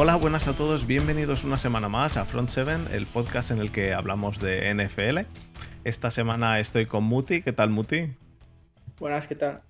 [0.00, 3.72] Hola, buenas a todos, bienvenidos una semana más a Front 7, el podcast en el
[3.72, 5.20] que hablamos de NFL.
[5.84, 8.06] Esta semana estoy con Muti, ¿qué tal Muti?
[9.00, 9.62] Buenas, ¿qué tal?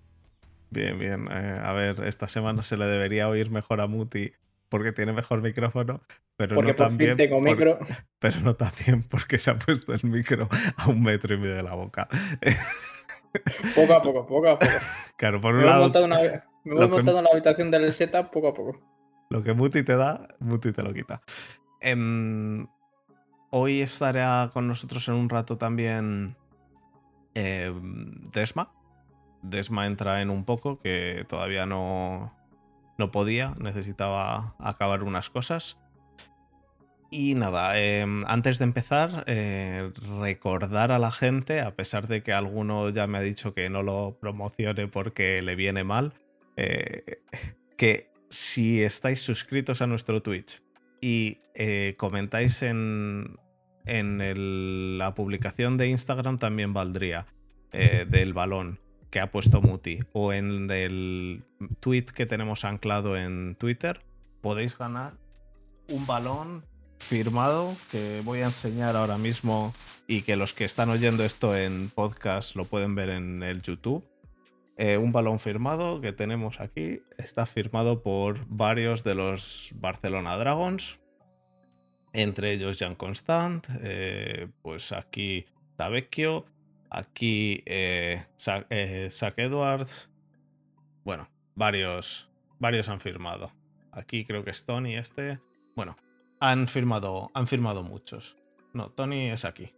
[0.71, 1.29] Bien, bien.
[1.31, 4.33] Eh, a ver, esta semana se le debería oír mejor a Muti
[4.69, 6.03] porque tiene mejor micrófono,
[6.37, 7.79] pero Porque no por también fin tengo por- micro.
[8.19, 11.63] pero no también porque se ha puesto el micro a un metro y medio de
[11.63, 12.07] la boca.
[13.75, 14.73] Poco a poco, poco a poco.
[15.17, 16.19] Claro, por Me un voy lado, una-
[16.65, 18.98] me voy montando en la habitación del setup poco a poco.
[19.31, 21.23] Lo que Muti te da, Muti te lo quita.
[21.81, 22.67] Em,
[23.51, 26.37] hoy estará con nosotros en un rato también
[27.35, 28.73] em, Desma.
[29.43, 32.35] Desma entra en un poco, que todavía no,
[32.99, 35.79] no podía, necesitaba acabar unas cosas.
[37.11, 42.35] Y nada, em, antes de empezar, eh, recordar a la gente, a pesar de que
[42.35, 46.13] alguno ya me ha dicho que no lo promocione porque le viene mal,
[46.57, 47.23] eh,
[47.79, 50.63] que si estáis suscritos a nuestro Twitch
[51.01, 53.39] y eh, comentáis en,
[53.87, 57.27] en la publicación de Instagram, también valdría
[57.73, 61.45] eh, del balón que ha puesto Muti o en el
[61.81, 64.01] tweet que tenemos anclado en Twitter,
[64.41, 65.15] podéis ganar
[65.89, 66.65] un balón
[66.99, 69.73] firmado que voy a enseñar ahora mismo
[70.07, 74.05] y que los que están oyendo esto en podcast lo pueden ver en el YouTube.
[74.81, 81.01] Eh, un balón firmado que tenemos aquí está firmado por varios de los Barcelona Dragons,
[82.13, 86.47] entre ellos Jean Constant, eh, pues aquí Tavecchio,
[86.91, 88.25] aquí eh,
[88.71, 90.11] eh, Edwards,
[91.05, 93.53] bueno, varios, varios han firmado.
[93.93, 95.41] Aquí creo que es Tony este,
[95.75, 95.97] bueno,
[96.41, 98.37] han firmado, han firmado muchos.
[98.73, 99.73] No, Tony es aquí.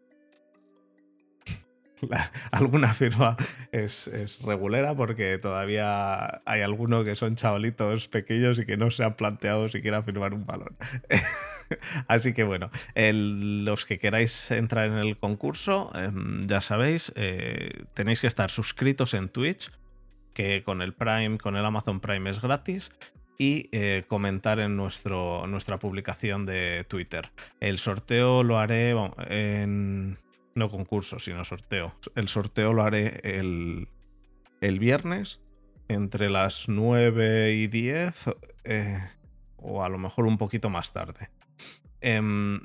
[2.50, 3.36] Alguna firma
[3.72, 9.04] es, es regulera porque todavía hay algunos que son chavalitos pequeños y que no se
[9.04, 10.76] han planteado siquiera firmar un balón.
[12.08, 18.20] Así que bueno, los que queráis entrar en el concurso, em, ya sabéis, eh, tenéis
[18.20, 19.70] que estar suscritos en Twitch,
[20.34, 22.90] que con el Prime, con el Amazon Prime es gratis.
[23.38, 27.30] Y eh, comentar en nuestro, nuestra publicación de Twitter.
[27.58, 28.94] El sorteo lo haré
[29.30, 30.18] en,
[30.54, 31.94] no concurso, sino sorteo.
[32.14, 33.88] El sorteo lo haré el,
[34.60, 35.40] el viernes
[35.88, 38.24] entre las 9 y 10
[38.64, 39.00] eh,
[39.56, 41.30] o a lo mejor un poquito más tarde.
[42.00, 42.60] Em,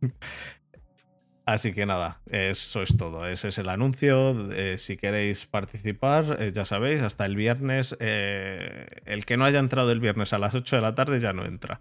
[1.46, 3.28] así que nada, eso es todo.
[3.28, 4.52] Ese es el anuncio.
[4.52, 7.96] Eh, si queréis participar, eh, ya sabéis, hasta el viernes.
[8.00, 11.44] el que no haya entrado el viernes a las 8 de la tarde ya no
[11.44, 11.80] entra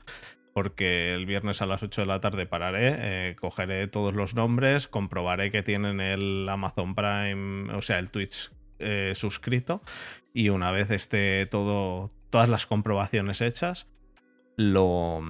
[0.53, 4.87] porque el viernes a las 8 de la tarde pararé, eh, cogeré todos los nombres,
[4.87, 9.81] comprobaré que tienen el Amazon Prime, o sea, el Twitch eh, suscrito,
[10.33, 13.87] y una vez esté todo, todas las comprobaciones hechas,
[14.55, 15.21] lo,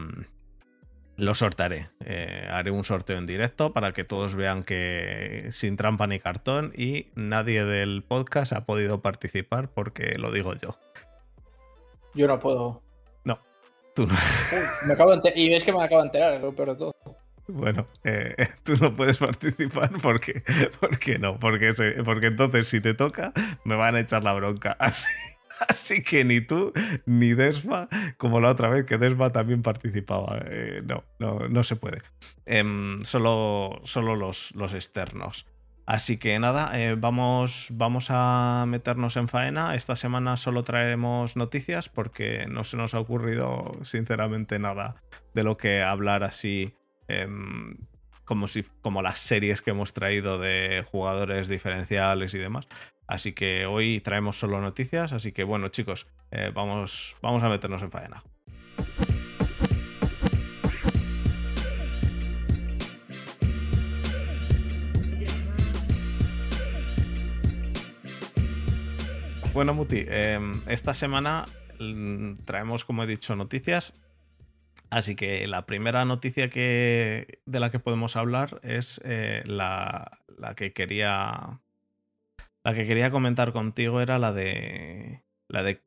[1.16, 1.88] lo sortaré.
[2.06, 6.74] Eh, haré un sorteo en directo para que todos vean que sin trampa ni cartón
[6.76, 10.78] y nadie del podcast ha podido participar porque lo digo yo.
[12.14, 12.82] Yo no puedo.
[13.96, 14.14] Tú no.
[14.14, 16.70] Uy, me acabo de enter- Y ves que me acabo de enterar, es lo peor
[16.70, 16.94] de todo.
[17.48, 20.44] Bueno, eh, tú no puedes participar porque,
[20.80, 23.34] porque no, porque, se- porque entonces si te toca
[23.66, 24.72] me van a echar la bronca.
[24.80, 25.12] Así,
[25.70, 26.72] así que ni tú
[27.06, 27.88] ni Desma,
[28.18, 30.40] como la otra vez que Desma también participaba.
[30.50, 32.00] Eh, no, no, no se puede.
[32.46, 35.46] Em, solo solo los, los externos.
[35.86, 39.76] Así que nada, eh, vamos, vamos a meternos en faena.
[39.76, 44.96] Esta semana solo traeremos noticias porque no se nos ha ocurrido sinceramente nada
[45.34, 46.74] de lo que hablar así
[47.10, 47.76] em,
[48.24, 52.70] como, si, como las series que hemos traído de jugadores diferenciales y demás.
[53.06, 55.12] Así que hoy traemos solo noticias.
[55.12, 58.24] Así que bueno, chicos, eh, vamos, vamos a meternos en faena.
[69.54, 71.46] Bueno, Muti, em, esta semana
[71.80, 73.94] mm, traemos, como he dicho, noticias.
[74.90, 80.20] Así que la primera noticia que, de la que podemos hablar es eh, la,
[80.56, 81.62] que quería.
[82.64, 85.24] La que quería comentar contigo era la de.
[85.48, 85.84] La de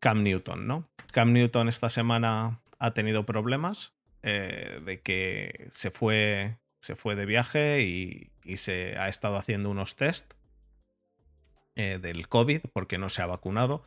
[0.00, 0.88] Cam Newton, ¿no?
[1.12, 3.92] Cam Newton esta semana ha tenido problemas.
[4.22, 6.56] eh, de que se fue.
[6.80, 10.32] Se fue de viaje y, y se ha estado haciendo unos test
[11.76, 13.86] eh, del COVID porque no se ha vacunado.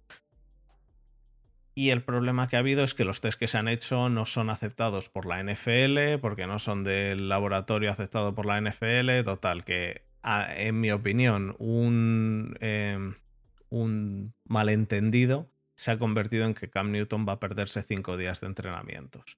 [1.73, 4.25] Y el problema que ha habido es que los test que se han hecho no
[4.25, 9.23] son aceptados por la NFL, porque no son del laboratorio aceptado por la NFL.
[9.25, 12.97] Total, que en mi opinión, un, eh,
[13.69, 18.47] un malentendido se ha convertido en que Cam Newton va a perderse cinco días de
[18.47, 19.37] entrenamientos.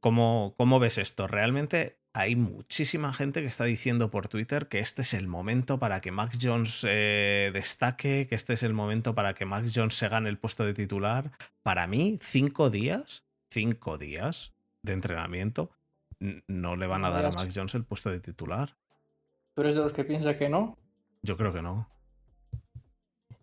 [0.00, 1.26] ¿cómo, ¿cómo ves esto?
[1.26, 6.00] Realmente hay muchísima gente que está diciendo por Twitter que este es el momento para
[6.00, 10.08] que Mac Jones eh, destaque, que este es el momento para que Mac Jones se
[10.08, 11.30] gane el puesto de titular.
[11.62, 15.70] Para mí, cinco días, cinco días de entrenamiento,
[16.48, 18.74] no le van a dar a Mac Jones el puesto de titular.
[19.54, 20.76] ¿Tú eres de los que piensa que no?
[21.22, 21.88] Yo creo que no.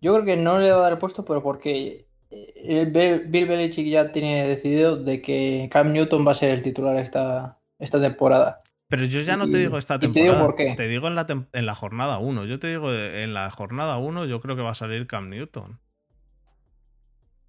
[0.02, 3.88] Yo creo que no le va a dar el puesto, pero porque eh, Bill Belichick
[3.88, 8.65] ya tiene decidido de que Cam Newton va a ser el titular esta, esta temporada.
[8.88, 10.32] Pero yo ya no te digo esta temporada.
[10.32, 10.76] Te digo, por qué.
[10.76, 12.46] te digo en, la en la jornada 1.
[12.46, 15.80] Yo te digo en la jornada 1 yo creo que va a salir Cam Newton.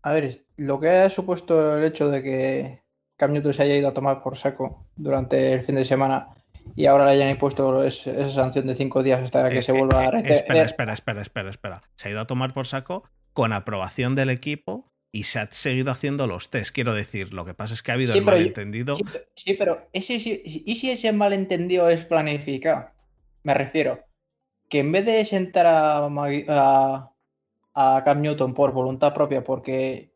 [0.02, 2.82] A ver, lo que ha supuesto el hecho de que
[3.16, 6.28] Cam Newton se haya ido a tomar por saco durante el fin de semana
[6.74, 10.00] y ahora le hayan impuesto esa sanción de cinco días hasta que eh, se vuelva
[10.00, 11.82] a eh, espera, espera, espera, espera, espera.
[11.96, 15.90] Se ha ido a tomar por saco con aprobación del equipo y se ha seguido
[15.90, 16.74] haciendo los test.
[16.74, 18.96] Quiero decir, lo que pasa es que ha habido el malentendido.
[19.34, 22.90] Sí, pero ese, ¿y si ese malentendido es planificado?
[23.42, 24.04] Me refiero.
[24.68, 27.10] Que en vez de sentar a, a,
[27.74, 30.10] a Cam Newton por voluntad propia, porque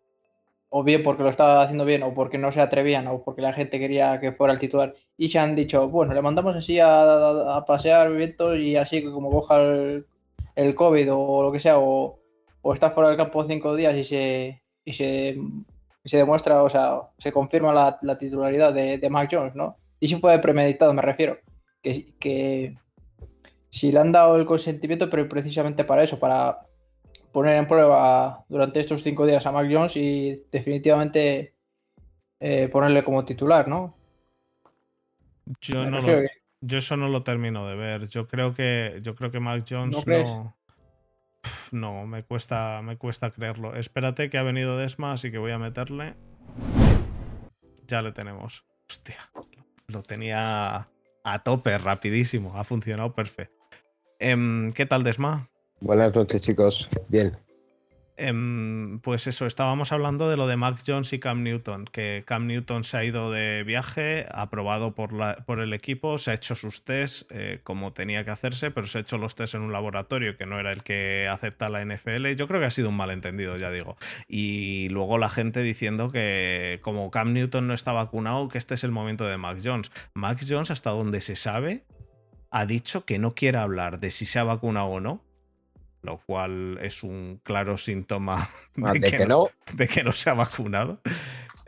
[0.69, 3.55] o bien porque lo estaba haciendo bien, o porque no se atrevían, o porque la
[3.55, 7.65] gente quería que fuera el titular, y se han dicho, bueno, le mandamos así a,
[7.67, 10.07] pasear vientos y así que como coja el,
[10.57, 12.21] el, COVID o lo que sea, o,
[12.75, 15.39] está fuera del campo cinco días y se, y se,
[16.05, 19.77] se demuestra, o sea, se confirma la, titularidad de, de, Mac Jones, ¿no?
[19.99, 21.39] Y si fue premeditado, me refiero.
[21.83, 22.77] Que, que
[23.71, 26.61] si le han dado el consentimiento, pero precisamente para eso, para
[27.33, 31.55] poner en prueba durante estos cinco días a Mac Jones y definitivamente
[32.41, 33.95] eh, ponerle como titular, ¿no?
[35.61, 36.23] Yo, no lo,
[36.61, 38.09] yo eso no lo termino de ver.
[38.09, 40.23] Yo creo que, yo creo que Mac Jones no.
[40.25, 40.57] No,
[41.73, 43.77] me cuesta, me cuesta creerlo.
[43.77, 46.15] Espérate que ha venido Desma, así que voy a meterle.
[47.87, 48.65] Ya le tenemos.
[48.91, 49.19] Hostia,
[49.89, 50.89] lo tenía
[51.25, 52.57] a tope, rapidísimo.
[52.57, 53.55] Ha funcionado perfecto.
[54.19, 55.49] Em, ¿Qué tal, Desma?
[55.81, 56.89] Buenas noches, chicos.
[57.09, 57.37] Bien.
[58.23, 62.47] Em, pues eso, estábamos hablando de lo de Mac Jones y Cam Newton, que Cam
[62.47, 67.27] Newton se ha ido de viaje, aprobado por, el equipo, se ha hecho sus tests
[67.31, 70.45] eh, como tenía que hacerse, pero se ha hecho los tests en un laboratorio que
[70.45, 72.35] no era el que acepta la NFL.
[72.37, 73.97] Yo creo que ha sido un malentendido, ya digo.
[74.29, 78.85] Y luego la gente diciendo que como Cam Newton no está vacunado, que este es
[78.85, 79.91] el momento de Mac Jones.
[80.13, 81.85] Mac Jones, hasta donde se sabe,
[82.51, 85.30] ha dicho que no quiere hablar de si se ha vacunado o no
[86.03, 88.49] lo cual es un claro síntoma
[88.83, 91.01] ah, de, que, no, de que no se ha vacunado.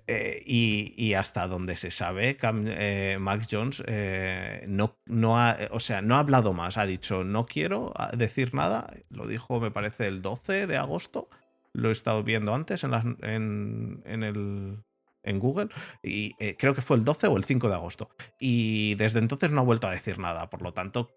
[0.09, 6.03] Eh, y, hasta donde se sabe, eh, Mac Jones eh, no, no, ha, o sea,
[6.03, 6.77] no ha hablado más.
[6.77, 8.93] Ha dicho, no quiero decir nada.
[9.11, 11.29] Lo dijo, me parece, el 12 de agosto.
[11.73, 12.93] Lo he estado viendo antes en,
[13.23, 14.83] en, en, el,
[15.23, 15.69] en Google.
[16.03, 18.11] Y creo que fue el 12 o el 5 de agosto.
[18.39, 20.51] Y desde entonces no ha vuelto a decir nada.
[20.51, 21.11] Por lo tanto,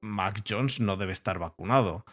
[0.00, 2.04] Mac Jones no debe estar vacunado.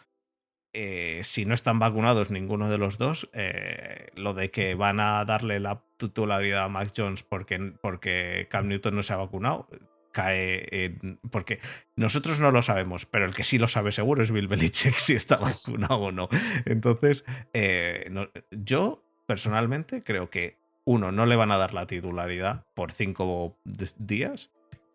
[0.74, 5.24] Eh, si no están vacunados ninguno de los dos, eh, lo de que van a
[5.26, 9.68] darle la titularidad a Mac Jones porque, porque Cam Newton no se ha vacunado,
[10.12, 11.18] cae en.
[11.30, 11.58] Porque
[11.96, 15.14] nosotros no lo sabemos, pero el que sí lo sabe seguro es Bill Belichick si
[15.14, 16.28] está vacunado o no.
[16.64, 18.10] Entonces, eh,
[18.50, 23.58] yo personalmente creo que, uno, no le van a dar la titularidad por cinco
[23.98, 24.50] días.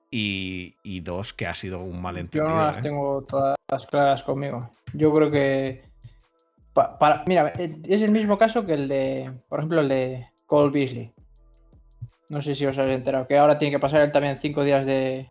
[0.10, 2.48] Y, dos, que ha sido un malentendido.
[2.48, 4.72] Yo no las tengo todas claras conmigo.
[4.94, 5.84] Yo creo que.
[6.74, 10.72] para, mira, eh, es el mismo caso que el de, por ejemplo, el de Cole
[10.72, 11.12] Beasley.
[12.30, 14.86] No sé si os habéis enterado, que ahora tiene que pasar él también cinco días
[14.86, 15.30] de,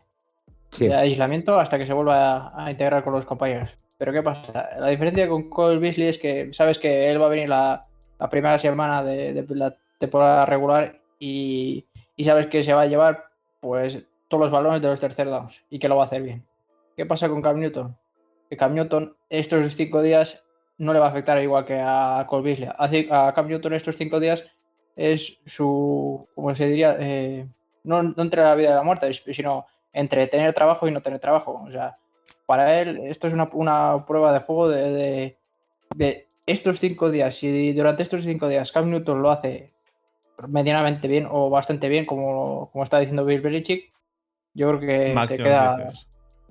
[0.95, 3.77] aislamiento hasta que se vuelva a, integrar con los compañeros.
[3.97, 4.69] Pero ¿qué pasa?
[4.79, 7.85] La diferencia con Cole Beasley es que sabes que él va a venir la,
[8.29, 13.25] primera semana de, la temporada regular y, y, sabes que se va a llevar
[13.59, 16.45] pues todos los balones de los tercer downs y que lo va a hacer bien.
[16.95, 17.95] ¿Qué pasa con Cam Newton?
[18.49, 20.43] que Cam Newton estos cinco días
[20.77, 22.69] no le va a afectar igual que a Cole Beasley.
[23.09, 24.45] A, Cam Newton estos cinco días
[24.95, 27.47] es su, como se diría, eh,
[27.83, 31.63] no, entre la vida y la muerte, sino entre tener trabajo y no tener trabajo.
[31.67, 31.97] O sea,
[32.45, 35.37] para él esto es una, prueba de fuego de,
[36.45, 37.35] estos cinco días.
[37.35, 39.71] Si durante estos cinco días Cam Newton lo hace
[40.47, 43.91] medianamente bien o bastante bien, como, como está diciendo Bill Belichick,
[44.57, 45.87] yo creo que se queda,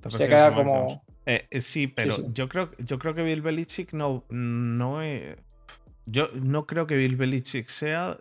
[0.08, 1.02] se queda como...
[1.26, 5.00] Eh, eh, sí, pero Yo, creo, yo creo que Bill Belichick no, no
[6.06, 8.16] yo no creo que Bill Belichick sea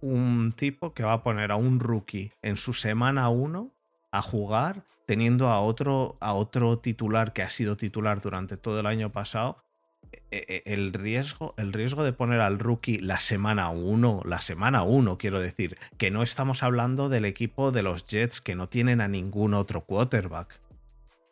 [0.00, 3.72] un tipo que va a poner a un rookie en su semana 1
[4.12, 8.86] a jugar teniendo a otro, a otro titular que ha sido titular durante todo el
[8.86, 9.73] año pasado eh, eh,
[10.30, 15.40] el riesgo, el riesgo de poner al rookie la semana 1, la semana 1, quiero
[15.40, 19.54] decir, que no estamos hablando del equipo de los Jets que no tienen a ningún
[19.54, 20.60] otro quarterback.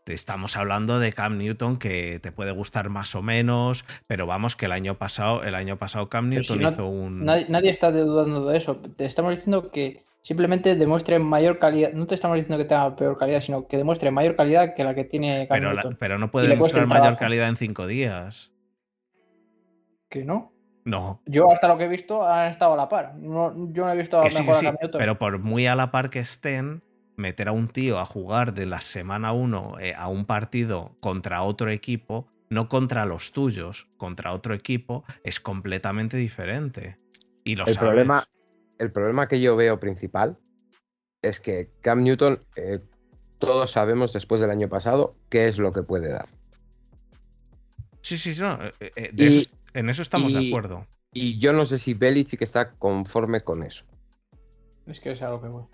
[0.06, 4.66] Estamos hablando de Cam Newton que te puede gustar más o menos, pero vamos que
[4.66, 7.24] el año pasado, el año pasado Cam Newton hizo un.
[7.24, 8.76] Nadie, está dudando de eso.
[8.96, 11.92] Te estamos diciendo que simplemente demuestre mayor calidad.
[11.92, 14.96] No te estamos diciendo que tenga peor calidad, sino que demuestre mayor calidad que la
[14.96, 15.96] que tiene Cam pero, Newton.
[16.00, 18.52] pero no puede demostrar mayor calidad en cinco días
[20.12, 20.52] que no.
[20.84, 21.22] No.
[21.26, 23.14] Yo hasta lo que he visto han estado a la par.
[23.16, 26.82] No, yo no he visto a mejor Pero por muy a la par que estén,
[27.16, 31.42] meter a un tío a jugar de la semana 1 eh, a un partido contra
[31.42, 36.98] otro equipo, no contra los tuyos, contra otro equipo, es completamente diferente.
[37.44, 38.24] Y lo el Problema,
[38.78, 40.36] el problema que yo veo principal
[41.22, 42.80] es que Cam Newton, eh,
[43.38, 46.28] todos sabemos después del año pasado qué es lo que puede dar.
[48.00, 48.58] Sí, sí, no.
[48.80, 49.12] Eh,
[49.74, 50.86] en eso estamos de acuerdo.
[51.12, 53.84] Y yo no sé si Belichick está conforme con eso.
[54.86, 55.64] Es que es algo que voy.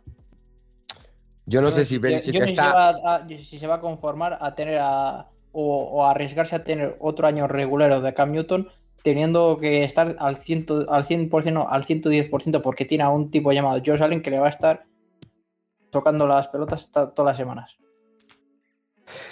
[1.47, 3.25] Yo no sé si, Belichick está.
[3.29, 5.29] Si se, va a, conformar a tener a.
[5.53, 8.69] O, arriesgarse a tener otro año regulero de Cam Newton,
[9.03, 13.81] teniendo que estar al, ciento, al 100%, al 110%, porque tiene a un tipo llamado
[13.85, 14.85] Josh Allen que le va a estar
[15.91, 17.79] tocando las pelotas todas las semanas.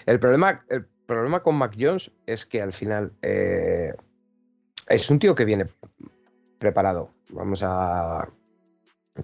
[0.06, 3.92] El problema, el problema con Mac Jones es que al final eh,
[4.88, 5.66] es un tío que viene
[6.58, 7.10] preparado.
[7.30, 8.28] Vamos a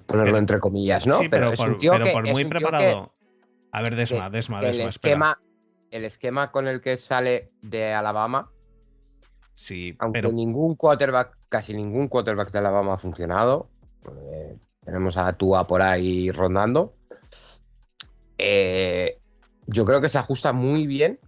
[0.07, 1.19] ponerlo entre comillas, ¿no?
[1.19, 1.79] Sí, pero, por,
[2.31, 3.13] muy preparado.
[3.71, 5.41] a ver, Desma, Desma, Desma, el esquema,
[5.91, 8.51] el esquema con el que sale de Alabama.
[9.55, 13.69] Sí, aunque ningún quarterback, casi ningún quarterback de Alabama ha funcionado.
[14.07, 16.95] Eh, tenemos a Tua por ahí rondando.
[18.39, 19.19] Eh,
[19.67, 21.21] yo creo que se ajusta muy bien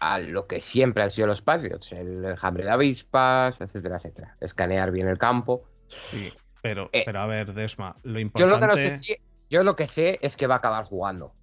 [0.00, 4.36] a lo que siempre han sido los Patriots, el enjambre de avispas, etcétera, etcétera.
[4.40, 5.64] Escanear bien el campo.
[5.88, 8.60] Sí, pero, eh, pero a ver, Desma, lo importante...
[8.60, 11.34] Yo lo, que sé, yo lo que sé es que va a acabar jugando.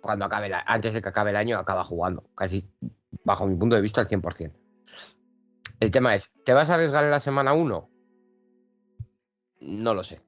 [0.00, 2.28] Cuando acabe antes de que acabe el año, acaba jugando.
[2.34, 2.68] Casi,
[3.24, 4.52] bajo mi punto de vista, al 100%.
[5.80, 7.90] El tema es, ¿te vas a arriesgar en la semana 1?
[9.60, 10.20] No lo sé.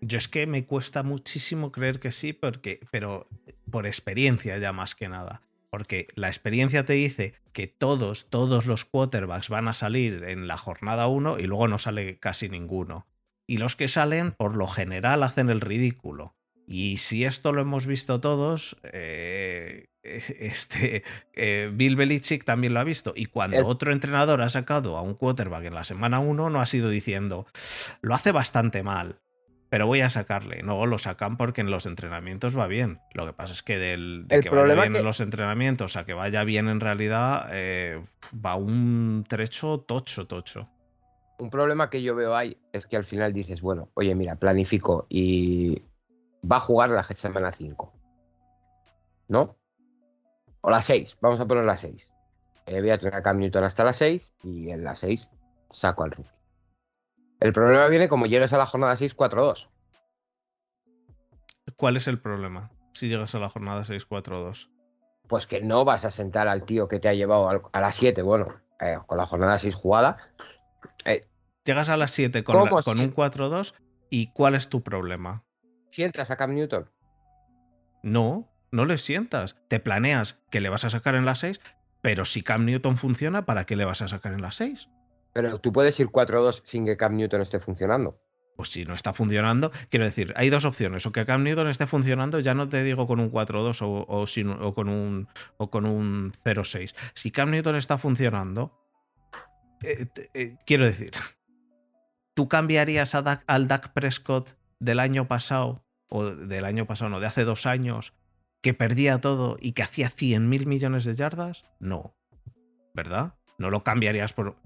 [0.00, 3.28] Yo es que me cuesta muchísimo creer que sí, porque, pero
[3.70, 5.42] por experiencia ya más que nada.
[5.70, 10.56] Porque la experiencia te dice que todos, todos los quarterbacks van a salir en la
[10.56, 13.06] jornada 1 y luego no sale casi ninguno.
[13.46, 16.34] Y los que salen, por lo general, hacen el ridículo.
[16.66, 21.04] Y si esto lo hemos visto todos, eh, este,
[21.34, 23.12] eh, Bill Belichick también lo ha visto.
[23.14, 26.66] Y cuando otro entrenador ha sacado a un quarterback en la semana 1, no ha
[26.66, 27.46] sido diciendo,
[28.00, 29.20] lo hace bastante mal
[29.68, 30.62] pero voy a sacarle.
[30.62, 33.00] No, lo sacan porque en los entrenamientos va bien.
[33.12, 36.14] Lo que pasa es que del, de que vaya bien en los entrenamientos a que
[36.14, 38.00] vaya bien en realidad, eh,
[38.44, 40.68] va un trecho tocho, tocho.
[41.38, 45.06] Un problema que yo veo ahí es que al final dices, bueno, oye, mira, planifico
[45.08, 45.82] y
[46.50, 47.92] va a jugar la semana 5.
[49.28, 49.56] ¿No?
[50.60, 52.10] O la 6, vamos a poner la 6.
[52.66, 55.28] Eh, voy a tener a Cam Newton hasta la 6 y en la 6
[55.70, 56.35] saco al rookie.
[57.40, 59.68] El problema viene como llegues a la jornada 6-4-2.
[61.76, 64.70] ¿Cuál es el problema si llegas a la jornada 6-4-2?
[65.28, 68.22] Pues que no vas a sentar al tío que te ha llevado a las 7,
[68.22, 68.46] bueno,
[68.80, 70.16] eh, con la jornada 6 jugada.
[71.04, 71.26] Eh,
[71.64, 73.74] llegas a las 7 con, un 4-2
[74.08, 75.44] y ¿cuál es tu problema?
[75.88, 76.90] ¿Sientas a Cam Newton?
[78.02, 79.56] No, no le sientas.
[79.68, 81.60] Te planeas que le vas a sacar en la 6,
[82.00, 84.88] pero si Cam Newton funciona, ¿para qué le vas a sacar en la 6?
[85.36, 88.18] Pero tú puedes ir 4-2 sin que Cam Newton esté funcionando.
[88.56, 91.04] Pues si no está funcionando, quiero decir, hay dos opciones.
[91.04, 94.88] O que Cam Newton esté funcionando, ya no te digo con un 4-2 o, con
[94.88, 95.28] un,
[95.58, 96.94] o con un 0-6.
[97.12, 98.72] Si Cam Newton está funcionando,
[99.82, 101.10] eh, eh, quiero decir,
[102.32, 107.44] ¿tú cambiarías al Dak Prescott del año pasado, o del año pasado, no, de hace
[107.44, 108.14] dos años,
[108.62, 111.66] que perdía todo y que hacía 100 mil millones de yardas?
[111.78, 112.16] No.
[112.94, 113.34] ¿Verdad?
[113.58, 114.56] No lo cambiarías por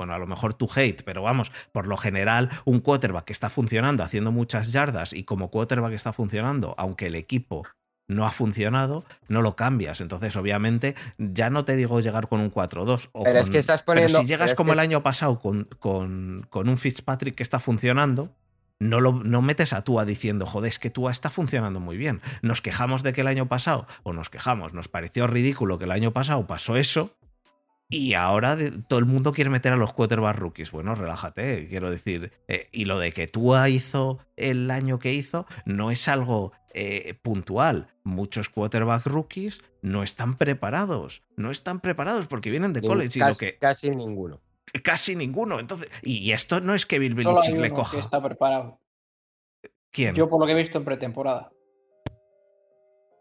[0.00, 3.50] bueno, a lo mejor tu hate, pero vamos, por lo general, un quarterback que está
[3.50, 7.66] funcionando, haciendo muchas yardas y como quarterback está funcionando, aunque el equipo
[8.08, 10.00] no ha funcionado, no lo cambias.
[10.00, 13.10] Entonces, obviamente, ya no te digo llegar con un 4-2.
[13.12, 14.10] Pero es que estás poniendo.
[14.10, 18.34] Pero si llegas como el año pasado con, con, un Fitzpatrick que está funcionando,
[18.78, 22.22] no, lo, no metes a Tua diciendo, joder, es que Tua está funcionando muy bien.
[22.40, 25.92] Nos quejamos de que el año pasado, o nos quejamos, nos pareció ridículo que el
[25.92, 27.18] año pasado pasó eso,
[27.92, 30.70] Y ahora de- todo el mundo quiere meter a los quarterback rookies.
[30.70, 32.32] Bueno, relájate, quiero decir.
[32.46, 37.14] eh, y lo de que Tua hizo el año que hizo no es algo eh,
[37.20, 37.88] puntual.
[38.04, 41.24] Muchos quarterback rookies no están preparados.
[41.36, 44.40] No están preparados porque vienen de Ni- college y lo casi, que casi ninguno.
[44.84, 45.58] casi ninguno.
[45.58, 47.96] Entonces, y esto no es que Bill Belichick le coja.
[47.96, 48.78] que está preparado.
[49.90, 50.14] ¿Quién?
[50.14, 51.50] Yo por lo que he visto en pretemporada.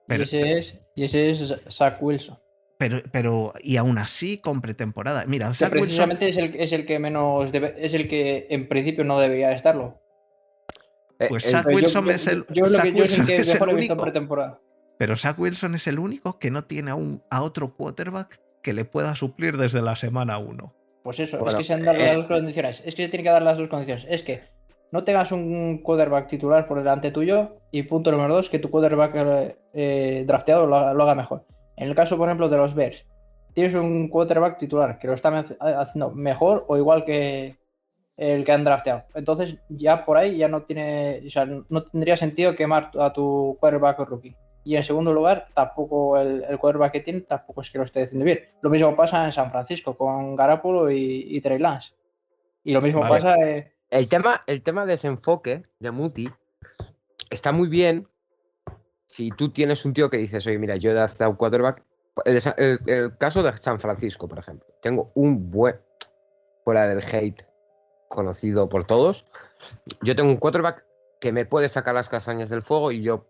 [0.07, 2.37] Pero- y, ese es, y ese es Zach Wilson.
[2.79, 5.25] Pero, pero, y aún así con pretemporada.
[5.27, 8.69] Mira, Zach Wilson, precisamente es el, es el que menos debe- es el que en
[8.69, 9.99] principio no debería estarlo.
[11.19, 13.19] Eh, Pues Zach yo- Wilson yo, es el- yo lo Zach que yo es el
[13.21, 13.97] Wilson que es el mejor único.
[13.97, 14.59] pretemporada.
[14.97, 18.85] pero Zach Wilson es el único que no tiene aún a otro quarterback que le
[18.85, 20.73] pueda suplir desde la semana 1.
[21.03, 22.81] Pues eso, es que se han dado eh, las dos condiciones.
[22.85, 24.05] Es que se tiene que dar las dos condiciones.
[24.09, 24.41] Es que
[24.91, 29.15] no tengas un quarterback titular por delante tuyo y punto número dos, que tu quarterback
[29.15, 31.45] eh, eh, drafteado lo lo haga mejor.
[31.79, 33.05] En el caso, por ejemplo, de los Bears,
[33.53, 37.57] tienes un quarterback titular que lo está haciendo mejor o igual que
[38.17, 39.03] el que han drafteado.
[39.15, 43.57] Entonces ya por ahí ya no tiene, o sea, no tendría sentido quemar a tu
[43.59, 44.35] quarterback rookie.
[44.65, 48.03] Y en segundo lugar, tampoco el, el quarterback que tiene tampoco es que lo esté
[48.03, 48.39] haciendo bien.
[48.61, 51.93] Lo mismo pasa en San Francisco con Garapolo y, y Trey Lance.
[52.65, 53.15] Y lo mismo Vale.
[53.15, 53.35] pasa.
[53.37, 56.29] eh, El tema, el tema de desenfoque de Muti
[57.29, 58.05] está muy bien
[59.09, 61.83] si tú tienes un tío que dices, oye, mira, yo he dado un quarterback.
[62.25, 64.67] El, el- el caso de San Francisco, por ejemplo.
[64.81, 65.79] Tengo un buen,
[66.63, 67.43] fuera del hate
[68.07, 69.25] conocido por todos,
[70.01, 70.85] yo tengo un quarterback
[71.21, 73.27] que me puede sacar las castañas del fuego y yo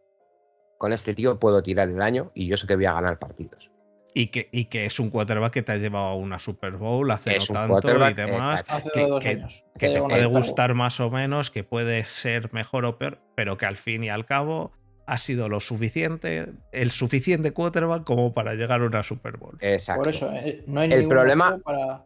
[0.78, 3.72] con este tío puedo tirar el año y yo sé que voy a ganar partidos.
[4.14, 7.10] Y que, y que es un quarterback que te ha llevado a una Super Bowl
[7.12, 8.64] hace Es no tanto y demás.
[8.94, 9.64] que- dos que- años.
[9.78, 13.66] Que te puede gustar más o menos, que puede ser mejor o peor, pero que
[13.66, 14.72] al fin y al cabo
[15.12, 19.58] ha sido lo suficiente, el suficiente quarterback como para llegar a una Super Bowl.
[19.60, 20.02] Exacto.
[20.04, 22.06] Por eso, eh, no hay El ningún problema- para.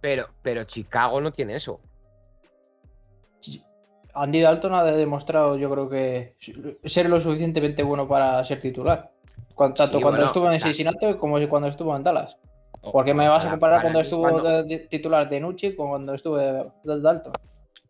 [0.00, 1.80] Pero, pero Chicago no tiene eso.
[4.16, 6.36] Andy Dalton ha demostrado, yo creo que
[6.84, 9.10] ser lo suficientemente bueno para ser titular.
[9.56, 12.36] Tanto Sí, cuando bueno, estuvo en Cincinnati como cuando estuvo en Dallas.
[12.92, 15.74] Porque me vas a Para- comparar para cuando estuvo cuando- de- de- titular de Nucci
[15.74, 17.32] con cuando estuvo de, de Dalton.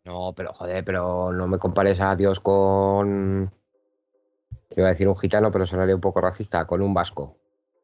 [0.05, 3.51] No, pero joder, pero no me compares a Dios con.
[4.77, 7.39] Iba a decir un gitano, pero sonaría un poco racista, con un vasco.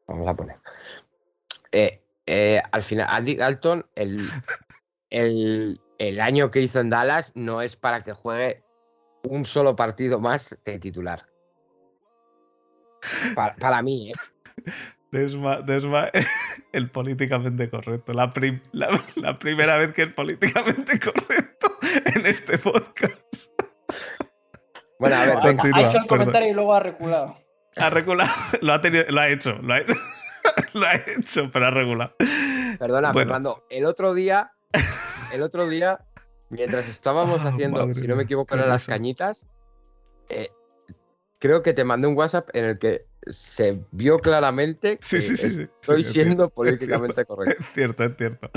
[0.07, 0.57] Vamos a poner.
[1.71, 5.79] Eh, eh, al final, Andy Dalton, el,
[6.19, 8.63] año que hizo en Dallas no es para que juegue
[9.23, 11.25] un solo partido más de titular.
[13.35, 14.13] Pa- para mí, ¿eh?
[15.11, 16.09] Desma, Desma,
[16.73, 18.13] el políticamente correcto.
[18.13, 21.77] La primera vez que es políticamente correcto
[22.15, 23.50] en este podcast.
[25.01, 25.61] Bueno, a ver, venga.
[25.63, 26.07] Continúa, ha hecho el perdón.
[26.07, 27.35] comentario y luego ha reculado.
[27.75, 28.29] Ha regulado,
[28.61, 29.79] lo ha, tenido, lo ha hecho, lo ha,
[30.73, 32.15] lo ha hecho, pero ha regulado.
[32.77, 33.29] Perdona, Bueno.
[33.29, 33.63] Fernando.
[33.69, 34.51] El otro día,
[35.33, 35.99] el otro día,
[36.49, 39.47] mientras estábamos Ah, haciendo, si no me equivoco, eran las cañitas,
[40.29, 40.49] eh,
[41.39, 45.35] creo que te mandé un WhatsApp en el que se vio claramente que Sí, sí,
[45.37, 45.51] sí.
[45.51, 45.61] sí.
[45.63, 47.63] estoy Sí, es siendo cierto, políticamente correcto.
[47.63, 48.49] Es cierto, es cierto.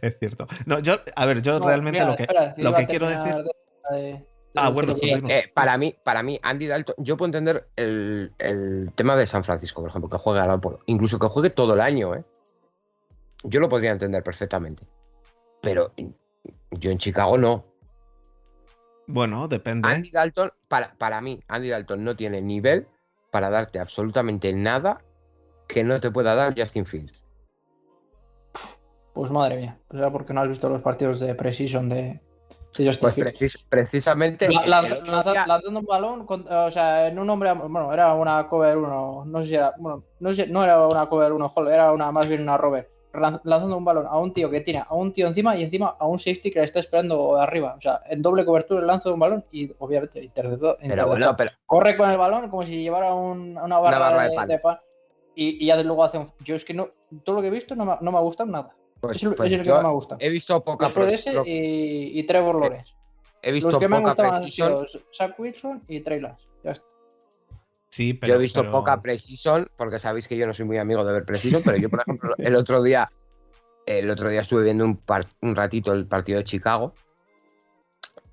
[0.00, 0.46] Es cierto.
[0.66, 3.22] No, yo, a ver, yo No, realmente mira, lo que, espera, lo que quiero decir.
[3.24, 3.44] terminar
[3.92, 4.26] de- de-
[4.60, 5.30] Ah, bueno, Sí, continúa.
[5.32, 9.44] eh, para mí, para mí, Andy Dalton, yo puedo entender el, el tema de San
[9.44, 12.24] Francisco, por ejemplo, que juegue al Apolo, incluso que juegue todo el año, ¿eh?
[13.44, 14.84] Yo lo podría entender perfectamente.
[15.60, 15.92] Pero
[16.72, 17.64] yo en Chicago no.
[19.06, 19.88] Bueno, depende.
[19.88, 22.86] Andy Dalton, para, para mí, Andy Dalton no tiene nivel
[23.30, 25.02] para darte absolutamente nada
[25.66, 27.22] que no te pueda dar Justin Fields.
[29.14, 29.78] Pues madre mía.
[29.88, 32.20] O sea, porque no has visto los partidos de Precision de,
[32.84, 34.48] Pues precis- precisamente.
[34.52, 38.76] La- la- lanzando un balón, con- o sea, en un hombre, bueno, era una cover
[38.78, 41.92] 1, no sé si era, bueno, no, sé- no era una cover 1, joder, era
[41.92, 44.94] una, más bien una rover, Lan- lanzando un balón a un tío que tiene a
[44.94, 47.80] un tío encima y encima a un safety que le está esperando de arriba, o
[47.80, 51.08] sea, en doble cobertura lanza un balón y obviamente interceptó, Pero interceptó.
[51.08, 54.34] bueno, pero corre con el balón como si llevara un- una barra, barra de de,
[54.36, 54.48] pan.
[54.48, 54.78] de pan
[55.34, 56.88] y, luego hace un, yo es que no,
[57.24, 59.34] todo lo que he visto no me, no me ha gustado nada, pues, es, el-
[59.34, 60.18] pues es el que yo no me ha gustado.
[60.20, 62.92] he visto poca Después de ese pro- y, y Trevor Lawrence.
[63.42, 64.86] he visto Los que me han poca gustado han precision.
[64.86, 66.44] sido Zach Wilson y Trey Lance.
[66.64, 66.86] Ya está.
[67.90, 68.32] Sí, pero.
[68.34, 71.12] yo he visto pero- poca Precision, porque sabéis que yo no soy muy amigo de
[71.12, 73.08] ver Precision, pero yo, por ejemplo, el otro día,
[73.86, 75.02] el otro día estuve viendo un,
[75.42, 76.92] un ratito el partido de Chicago.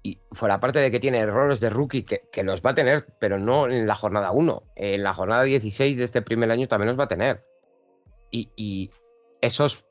[0.03, 3.07] Y fuera parte de que tiene errores de rookie, que, que los va a tener,
[3.19, 4.63] pero no en la jornada 1.
[4.75, 7.43] En la jornada 16 de este primer año también los va a tener.
[8.29, 8.91] Y, y
[9.41, 9.83] esos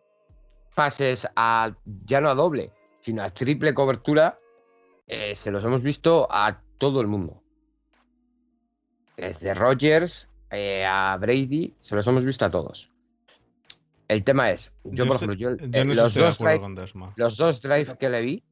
[0.74, 1.74] pases a
[2.06, 4.38] ya no a doble, sino a triple cobertura,
[5.06, 7.42] eh, se los hemos visto a todo el mundo.
[9.16, 12.90] Desde Rogers eh, a Brady, se los hemos visto a todos.
[14.08, 17.14] El tema es, yo, por ejemplo, yo, yo eh, no los, dos drive, con Desma.
[17.16, 18.44] los dos drive que le vi,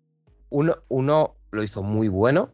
[0.49, 2.53] uno, uno lo hizo muy bueno,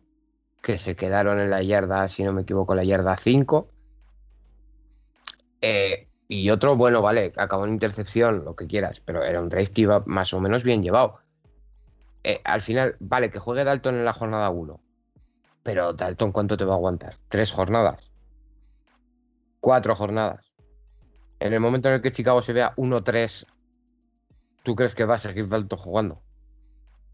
[0.63, 3.69] que se quedaron en la yarda, si no me equivoco, la yarda 5.
[5.61, 9.69] Eh, y otro, bueno, vale, acabó en intercepción, lo que quieras, pero era un drive
[9.73, 11.19] que iba más o menos bien llevado.
[12.23, 14.79] Eh, al final, vale, que juegue Dalton en la jornada 1.
[15.63, 17.15] Pero Dalton, ¿cuánto te va a aguantar?
[17.29, 18.11] ¿Tres jornadas?
[19.61, 20.53] ¿Cuatro jornadas?
[21.41, 23.47] En el momento en el que Chicago se vea 1-3,
[24.63, 26.23] ¿tú crees que va a seguir Dalton jugando?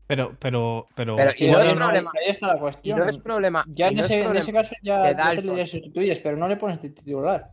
[0.06, 1.16] Pero, pero, pero.
[1.16, 2.10] Pero, y no es problema.
[2.14, 2.98] ahí está la Y cuestión.
[2.98, 3.64] no es problema.
[3.68, 5.56] ya y en no es ese, en problema- ese caso ya, ya te Dalton.
[5.56, 7.52] le sustituyes, pero no le pones de titular.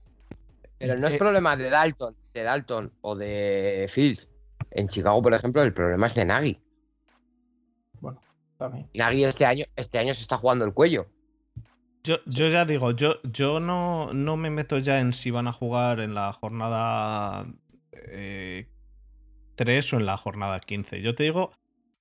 [0.81, 4.27] Pero no es Eh, problema de Dalton, de Dalton o de Fields.
[4.71, 6.59] En Chicago, por ejemplo, el problema es de Nagy.
[8.57, 8.89] También.
[8.93, 11.07] Nagy este año, este año se está jugando el cuello.
[12.03, 15.53] Yo, yo ya digo, yo, yo no, no me meto ya en si van a
[15.53, 17.45] jugar en la jornada
[17.91, 18.67] eh,
[19.55, 21.01] 3 o en la jornada 15.
[21.01, 21.51] Yo te digo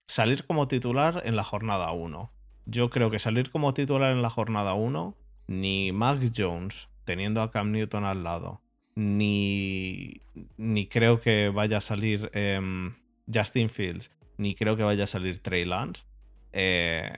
[0.06, 2.32] salir como titular en la jornada 1.
[2.66, 5.16] Yo creo que salir como titular en la jornada 1,
[5.48, 8.62] ni Mac Jones teniendo a Cam Newton al lado,
[9.00, 10.20] ni,
[10.58, 12.92] ni creo que vaya a salir em,
[13.32, 16.04] Justin Fields, ni creo que vaya a salir Trey Lance.
[16.52, 17.16] Eh,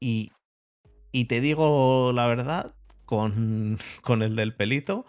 [0.00, 0.32] y,
[1.12, 5.06] y te digo la verdad, con, con el del pelito,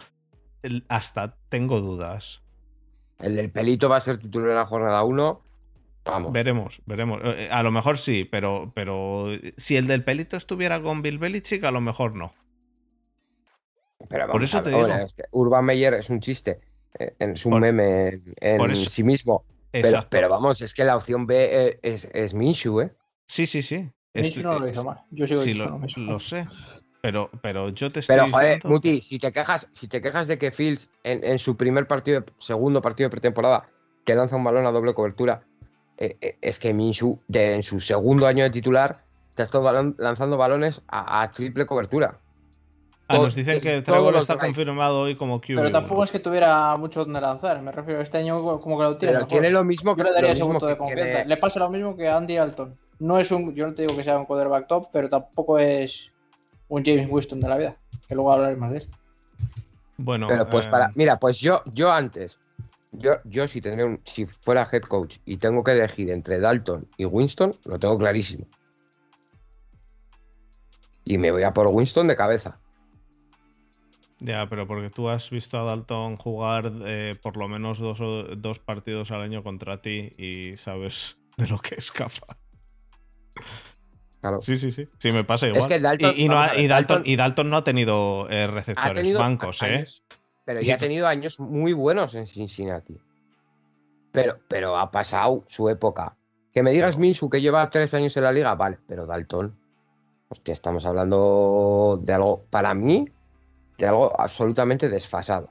[0.62, 2.44] el- hasta tengo dudas.
[3.20, 5.42] El del pelito va a ser titular en la jornada 1.
[6.06, 6.32] Vamos.
[6.32, 7.20] Veremos, veremos.
[7.24, 11.64] Eh, A lo mejor sí, pero, pero si el del pelito estuviera con Bill Belichick,
[11.64, 12.34] a lo mejor no.
[14.10, 14.88] Pero por vamos eso a te digo.
[14.88, 16.60] es que Urban Meyer es un chiste.
[17.00, 19.44] eh, Es un Por- meme en, en por eso- sí mismo.
[19.72, 20.08] Pero, Exacto.
[20.10, 22.92] pero vamos, es que la opción B eh, es, es Minshew, ¿eh?
[23.28, 23.90] sí, sí, sí.
[24.16, 25.04] Minshew Es- no lo es- hizo mal.
[25.12, 26.48] Yo sigo sí, diciendo lo, lo sé.
[27.02, 30.28] Pero, pero yo te estoy Pero joder, diciendo- Muti, si te quejas, si te quejas
[30.28, 33.70] de que Fields en, en su primer partido, segundo partido de pretemporada,
[34.04, 35.44] te lanza un balón a doble cobertura,
[35.98, 39.04] eh, eh, es que Minshew de, en su segundo año de titular
[39.36, 42.20] te ha estado lanzando balones a, a triple cobertura.
[43.10, 45.56] Ah, nos dicen en que Trevor está confirmado hoy como QB.
[45.56, 47.62] Pero tampoco es que tuviera mucho donde lanzar.
[47.62, 49.14] Me refiero, este año como que lo tiene.
[49.14, 49.30] Pero mejor.
[49.30, 51.06] tiene lo mismo que Yo le daría ese voto de confianza.
[51.06, 52.78] tiene- Le pasa lo mismo que a Andy Alton.
[53.00, 56.12] No es un, yo no te digo que sea un quarterback top, pero tampoco es
[56.68, 57.76] un James Winston de la vida.
[58.10, 58.90] Que luego hablaré más de él.
[59.98, 60.92] Bueno, Pero pues eh, para.
[60.96, 62.38] Mira, pues yo, yo antes.
[62.92, 66.88] Yo, yo si tendría un, si fuera head coach y tengo que elegir entre Dalton
[66.98, 68.46] y Winston, lo tengo clarísimo.
[71.06, 72.58] Y me voy a por Winston de cabeza.
[74.20, 78.24] Ya, pero porque tú has visto a Dalton jugar eh, por lo menos dos, o-
[78.36, 82.38] dos partidos al año contra ti y sabes de lo que es capaz.
[84.22, 84.40] Claro.
[84.40, 84.88] Sí, sí, sí.
[84.98, 85.68] Sí, me pasa igual.
[85.68, 87.58] que Dalton- y, y no vamos ha, a ver, y Dalton, Dalton- y Dalton no
[87.58, 89.86] ha tenido eh, Ha receptores tenido bancos, ¿eh?
[90.44, 92.98] pero ya ha tenido años muy buenos en Cincinnati.
[94.12, 96.18] Pero, pero ha pasado su época.
[96.54, 99.56] Que me digas Minshew que lleva tres años en la liga, vale, pero Dalton.
[100.30, 103.08] Hostia, estamos hablando de algo, para mí,
[103.78, 105.50] de algo absolutamente desfasado.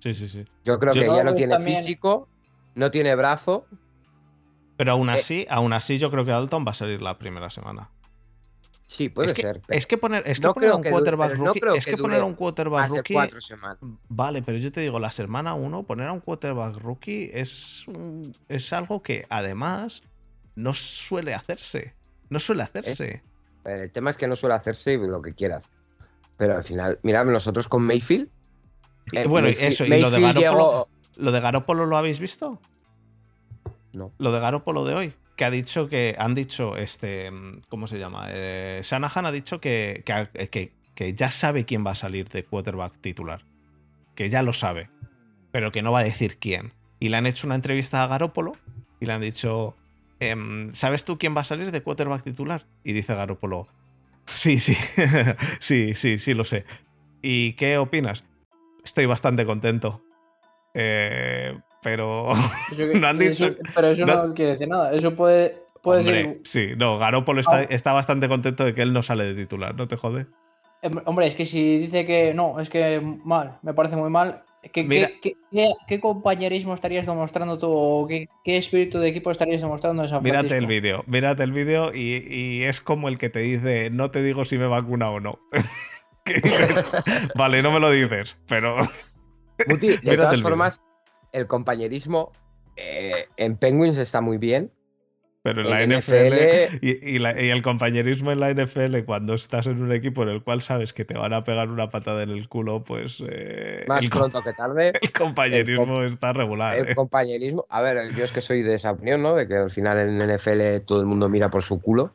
[0.00, 0.44] Sí, sí, sí.
[0.64, 2.28] Yo creo Yo- que ya no tiene también- físico,
[2.74, 3.66] no tiene brazo.
[4.76, 5.14] Pero aún Eh.
[5.14, 7.90] así, aún así yo creo que Dalton va a salir la primera semana.
[8.86, 9.60] Sí, puede es, que, ser.
[9.66, 11.60] pero es que poner, es que no poner un que quarterback no rookie.
[11.60, 13.12] creo es que que poner un quarterback rookie.
[13.12, 13.76] cuatro semanas.
[14.08, 18.34] Vale, pero yo te digo, la semana 1, poner a un quarterback rookie es, un-
[18.48, 20.02] es algo que además
[20.54, 21.94] no suele hacerse.
[22.30, 23.22] No suele hacerse.
[23.64, 25.68] El tema es que no suele hacerse lo que quieras.
[26.38, 28.28] Pero al final, mirad, nosotros con Mayfield.
[29.12, 32.60] Eh, bueno, Mayfield- eso, y lo de Garoppolo, llegó- ¿Lo de Garópolo lo habéis visto?
[33.92, 34.12] No.
[34.18, 35.12] Lo de Garópolo de hoy.
[35.36, 36.16] Que ha dicho que.
[36.18, 37.30] Han dicho, este.
[37.68, 38.26] ¿Cómo se llama?
[38.30, 42.44] Eh, Shanahan ha dicho que, que, que- que ya sabe quién va a salir de
[42.44, 43.42] quarterback titular.
[44.16, 44.90] Que ya lo sabe.
[45.52, 46.72] Pero que no va a decir quién.
[47.00, 48.56] Y le han hecho una entrevista a Garópolo
[49.00, 49.76] y le han dicho.
[50.20, 52.66] em, ¿Sabes tú quién va a salir de quarterback titular?
[52.82, 53.68] Y dice Garópolo.
[54.28, 54.74] Sí, sí.
[55.58, 56.64] sí, sí, sí, lo sé.
[57.22, 58.24] ¿Y qué opinas?
[58.84, 60.02] Estoy bastante contento.
[60.74, 62.32] Eh, pero.
[62.76, 64.92] Que- No han dicho- eso- pero eso no- no, quiere decir nada.
[64.92, 66.40] Eso puede, puede Hombre, decir.
[66.44, 67.62] sí, no, Garópolo está, Ah.
[67.68, 70.26] está bastante contento de que él no sale de titular, ¿no te jode?
[70.82, 74.44] Em, Hombre, es que si dice que no, es que mal, me parece muy mal.
[74.72, 79.08] ¿Qué, Mira- qué, qué- qué- qué compañerismo estarías demostrando tú o qué, qué espíritu de
[79.08, 83.08] equipo estarías demostrando en San Mírate el vídeo, mírate el vídeo y, y es como
[83.08, 85.38] el que te dice, no te digo si me vacuna o no.
[87.34, 88.76] Vale, no me lo dices, pero
[89.68, 90.42] Muti, de el todas vídeo.
[90.48, 90.82] formas,
[91.32, 92.32] el compañerismo
[92.76, 94.70] eh, en Penguins está muy bien.
[95.42, 99.34] Pero en la NFL, NFL y, y la- y el compañerismo en la NFL, cuando
[99.34, 102.24] estás en un equipo en el cual sabes que te van a pegar una patada
[102.24, 104.92] en el culo, pues eh, Más el, pronto que tarde.
[105.00, 106.76] el compañerismo está regular.
[106.76, 106.94] El eh.
[106.94, 107.66] compañerismo.
[107.70, 109.36] A ver, yo es que soy de esa opinión, ¿no?
[109.36, 112.14] De que al final en NFL todo el mundo mira por su culo.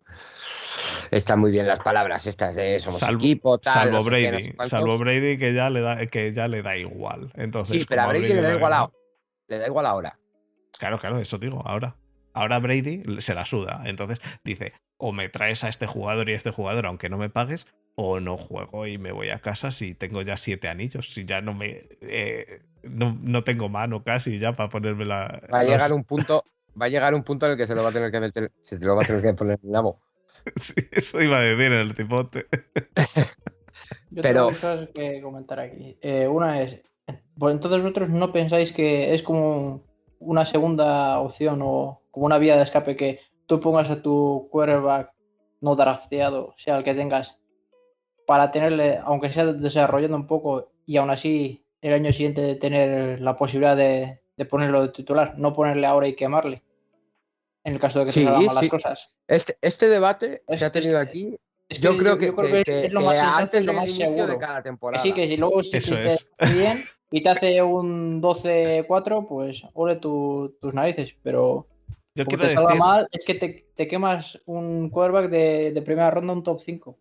[1.09, 3.73] Están muy bien las palabras estas de somos Salvo- equipo, tal.
[3.73, 6.47] salvo no sé qué, no Brady, sé salvo Brady que ya le da que ya
[6.47, 7.31] le da igual.
[7.35, 8.91] Entonces, Sí, pero a como Brady le da igual a- gana-
[9.47, 10.19] Le da igual ahora.
[10.79, 11.95] Claro, claro, eso digo, ahora.
[12.33, 13.83] Ahora Brady se la suda.
[13.85, 17.29] Entonces dice, o me traes a este jugador y a este jugador aunque no me
[17.29, 21.25] pagues, o no juego y me voy a casa si tengo ya siete anillos, si
[21.25, 21.83] ya no me...
[22.01, 25.41] eh, no, no tengo mano casi ya para ponerme la...
[25.53, 26.43] Va a los- llegar un punto.
[26.81, 28.51] Va a llegar un punto en el que se lo va a tener que meter,
[28.63, 29.99] se te lo va a tener que poner en el nabo.
[30.57, 32.47] Sí, eso iba a decir en el tipote.
[34.09, 35.97] Yo Pero- tengo cosas que comentar aquí.
[36.01, 36.81] Eh, una es,
[37.37, 39.83] pues entonces vosotros no pensáis que es como
[40.25, 45.11] una segunda opción o como una vía de escape que tú pongas a tu quarterback
[45.61, 47.39] no drafteado, sea el que tengas,
[48.27, 53.37] para tenerle, aunque sea desarrollando un poco y aún así el año siguiente tener la
[53.37, 56.63] posibilidad de, de ponerlo de titular, no ponerle ahora y quemarle.
[57.65, 58.69] En el caso de que Sí, te salgan mal las sí.
[58.69, 59.15] cosas.
[59.27, 61.37] Este, este debate Es- se ha tenido es- aquí.
[61.69, 63.73] Es Yo creo que, yo creo que- que es lo más sensato antes y lo
[63.73, 64.27] más inicio seguro.
[64.27, 65.01] de cada Que temporada.
[65.01, 66.29] sí, que si luego si Eso te es.
[66.53, 66.83] bien
[67.15, 71.15] y te hace un 12-4, pues ole tu- tus narices.
[71.21, 71.67] Pero
[72.15, 76.09] Yo como te salga mal, es que te, te quemas un quarterback de, de primera
[76.09, 76.97] ronda, un top 5.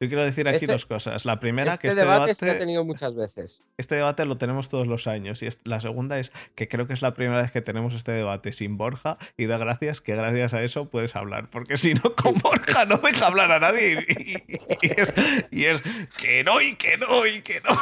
[0.00, 1.24] yo quiero decir aquí Este- dos cosas.
[1.24, 3.60] La primera, este que este debate, debate, se ha tenido muchas veces.
[3.78, 5.42] este debate lo tenemos todos los años.
[5.42, 8.12] Y es- la segunda es que creo que es la primera vez que tenemos este
[8.12, 9.18] debate sin Borja.
[9.36, 11.50] Y da gracias que gracias a eso puedes hablar.
[11.50, 14.06] Porque si no, con Borja no deja hablar a nadie.
[14.08, 15.12] Y, y- y es,
[15.50, 15.82] y es
[16.20, 17.76] que no, y que no, y que no.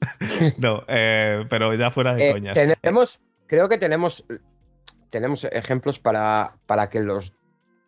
[0.58, 2.58] No, eh, pero ya fuera de Eh, coñas.
[2.80, 4.24] tenemos, creo que tenemos,
[5.10, 7.34] tenemos ejemplos para, para que los,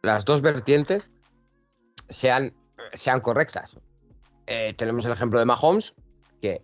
[0.03, 1.13] las dos vertientes
[2.09, 2.53] sean,
[2.93, 3.79] sean correctas.
[4.47, 5.95] Eh, tenemos el ejemplo de Mahomes,
[6.43, 6.61] que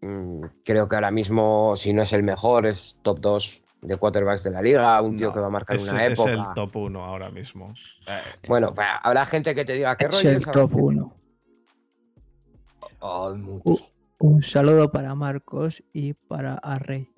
[0.00, 4.42] mm, creo que ahora mismo, si no es el mejor, es top 2 de quarterbacks
[4.42, 6.32] de la liga, un tío No, que va a marcar es, una es época.
[6.32, 7.72] el top 1 ahora mismo.
[8.08, 10.30] Eh, Bueno, pues, habrá gente que te diga que Es rollo.
[10.30, 11.14] el top 1.
[13.00, 13.36] Oh.
[14.18, 17.08] Un saludo para Marcos y para Arrey.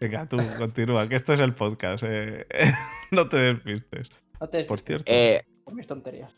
[0.00, 2.02] venga, tú continúa, que esto es el podcast.
[2.06, 2.46] eh.
[3.12, 4.08] no te despistes.
[4.40, 5.04] No te Por cierto.
[5.06, 6.34] Eh, por mis tonterías.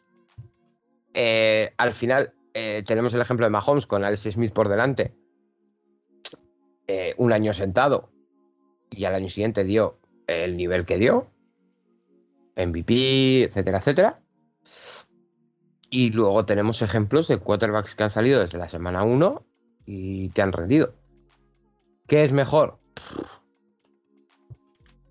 [1.14, 5.14] eh, al final eh, tenemos el ejemplo de Mahomes con Alex Smith por delante.
[6.86, 8.10] Eh, un año sentado
[8.90, 11.30] y al año siguiente dio el nivel que dio.
[12.56, 14.20] MVP, etcétera, etcétera.
[15.88, 19.46] Y luego tenemos ejemplos de quarterbacks que han salido desde la semana 1
[19.92, 20.94] y te han rendido.
[22.07, 22.79] ¿Qué es mejor?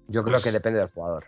[0.08, 1.26] Yo creo Pues, que depende del jugador.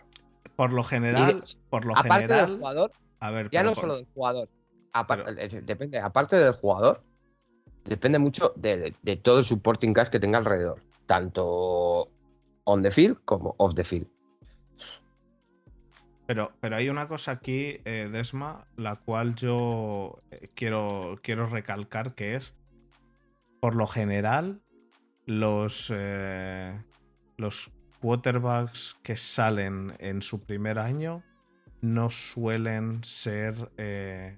[0.56, 2.56] por lo general, de- por lo aparte del general.
[2.58, 4.48] jugador, A ver, ya no por- solo del jugador.
[4.94, 7.02] apar- Pero- eh, depende, aparte del jugador,
[7.84, 10.80] depende mucho de, de todo el supporting cast que tenga alrededor.
[11.06, 12.08] Tanto
[12.64, 14.08] on the field como off the field.
[16.26, 22.14] Pero, pero hay una cosa aquí, eh, Desma, la cual yo eh, quiero, quiero recalcar,
[22.14, 22.54] que es,
[23.62, 24.60] por lo general,
[25.24, 26.82] los, eh,
[27.36, 27.70] los
[28.00, 31.22] quarterbacks que salen en su primer año
[31.80, 33.70] no suelen ser...
[33.76, 34.36] eh,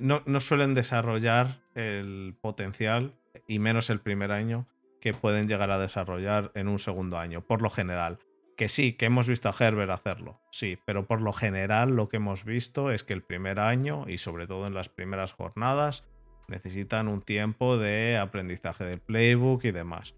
[0.00, 3.14] no, no suelen desarrollar el potencial,
[3.46, 4.66] y menos el primer año,
[5.00, 8.18] que pueden llegar a desarrollar en un segundo año, por lo general.
[8.56, 12.16] Que sí, que hemos visto a Herbert hacerlo, sí, pero por lo general lo que
[12.16, 16.04] hemos visto es que el primer año y sobre todo en las primeras jornadas
[16.48, 20.14] necesitan un tiempo de aprendizaje del playbook y demás.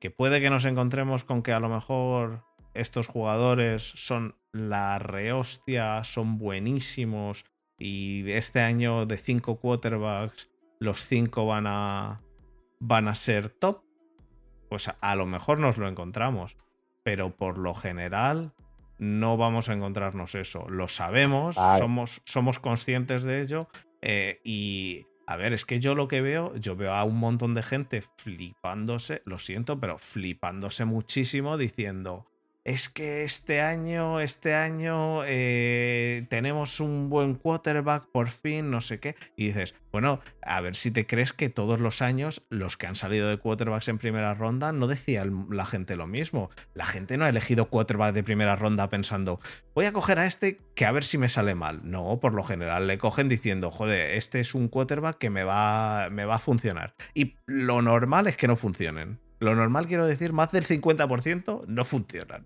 [0.00, 6.04] Que puede que nos encontremos con que a lo mejor estos jugadores son la rehostia,
[6.04, 7.44] son buenísimos
[7.78, 12.20] y este año de cinco quarterbacks los cinco van a
[12.80, 13.82] van a ser top.
[14.68, 16.56] Pues a, a lo mejor nos lo encontramos
[17.08, 18.52] pero por lo general
[18.98, 20.68] no vamos a encontrarnos eso.
[20.68, 23.68] Lo sabemos, somos, somos conscientes de ello.
[24.02, 27.52] eh, y a ver, es que yo lo que veo, yo veo a un montón
[27.52, 32.27] de gente flipándose, lo siento, pero flipándose muchísimo diciendo.
[32.68, 39.00] Es que este año, este año eh, tenemos un buen quarterback, por fin, no sé
[39.00, 39.16] qué.
[39.36, 42.94] Y dices, bueno, a ver si te crees que todos los años los que han
[42.94, 46.50] salido de quarterbacks en primera ronda no decía la gente lo mismo.
[46.74, 49.40] La gente no ha elegido quarterback de primera ronda pensando,
[49.74, 51.80] voy a coger a este que a ver si me sale mal.
[51.84, 56.10] No, por lo general le cogen diciendo, joder, este es un quarterback que me va,
[56.10, 56.94] me va a funcionar.
[57.14, 59.20] Y lo normal es que no funcionen.
[59.40, 62.44] Lo normal, quiero decir, más del 50% no funcionan.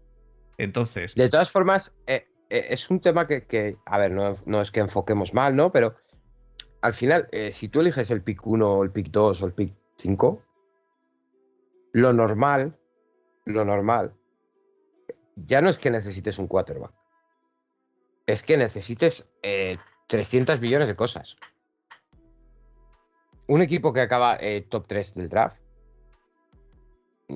[0.58, 4.80] Entonces, De todas formas, eh, eh, es un tema que, a ver, no, es que
[4.80, 5.72] enfoquemos mal, ¿no?
[5.72, 5.96] Pero
[6.82, 9.54] al final, eh, si tú eliges el pick 1 o el pick 2 o el
[9.54, 10.42] pick 5,
[11.92, 12.78] lo normal,
[13.46, 14.14] lo normal,
[15.36, 16.92] ya no es que necesites un quarterback.
[18.26, 21.36] Es que necesites eh, 300 millones de cosas.
[23.46, 24.38] Un equipo que acaba
[24.68, 25.61] top 3 del draft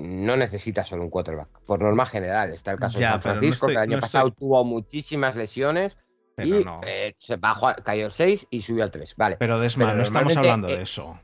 [0.03, 1.49] no necesita solo un quarterback.
[1.65, 3.97] Por norma general, está el caso Ya, de San no Francisco, estoy- que el año
[3.97, 5.97] no pasado estoy- tuvo muchísimas lesiones
[6.35, 6.81] pero y no.
[6.85, 9.15] eh, se bajó, cayó al 6 y subió al 3.
[9.17, 9.37] Vale.
[9.39, 11.19] Pero Desma, pero no estamos hablando de eh, eso.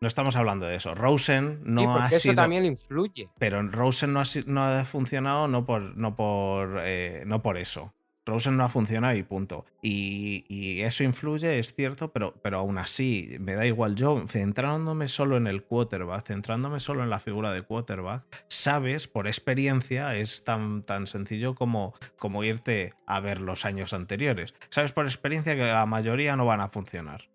[0.00, 0.94] No estamos hablando de eso.
[0.94, 2.34] Rosen no Sí, ha porque eso sido.
[2.34, 3.30] también influye.
[3.38, 7.94] Pero Rosen no ha, no ha funcionado no por, no por, eh, no por eso.
[8.26, 9.64] Rosen no ha funcionado y punto.
[9.80, 13.94] Y, eso influye, es cierto, pero, pero aún así me da igual.
[13.94, 19.28] Yo, centrándome solo en el quarterback, centrándome solo en la figura de quarterback, sabes, por
[19.28, 24.54] experiencia, es tan, tan sencillo como, como irte a ver los años anteriores.
[24.68, 27.28] Sabes por experiencia que la mayoría no van a funcionar.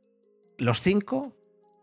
[0.57, 1.35] Los cinco,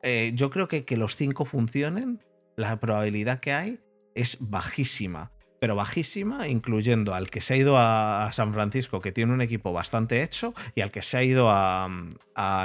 [0.03, 2.23] eh, yo creo que que los cinco funcionen,
[2.57, 3.79] la probabilidad que hay
[4.15, 5.33] es bajísima.
[5.59, 9.73] Pero bajísima, incluyendo al que se ha ido a San Francisco, que tiene un equipo
[9.73, 11.89] bastante hecho, y al que se ha ido a,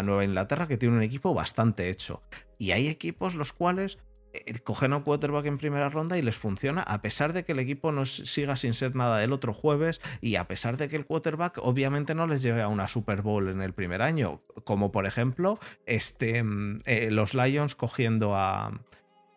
[0.03, 2.21] Nueva Inglaterra, que tiene un equipo bastante hecho.
[2.60, 3.97] Y hay equipos los cuales
[4.34, 7.53] eh, cogen a un quarterback en primera ronda y les funciona, a pesar de que
[7.53, 10.95] el equipo no siga sin ser nada el otro jueves, y a pesar de que
[10.95, 14.91] el quarterback obviamente no les lleve a una Super Bowl en el primer año, como
[14.91, 18.71] por ejemplo este, mm, eh, los Lions cogiendo a,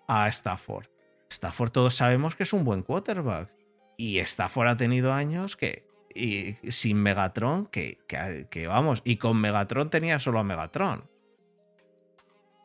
[0.06, 0.95] a Stafford.
[1.36, 3.52] Stafford todos sabemos que es un buen quarterback.
[3.98, 5.86] Y Stafford ha tenido años que.
[6.14, 9.02] Y sin Megatron, que, que, que vamos.
[9.04, 11.04] Y con Megatron tenía solo a Megatron.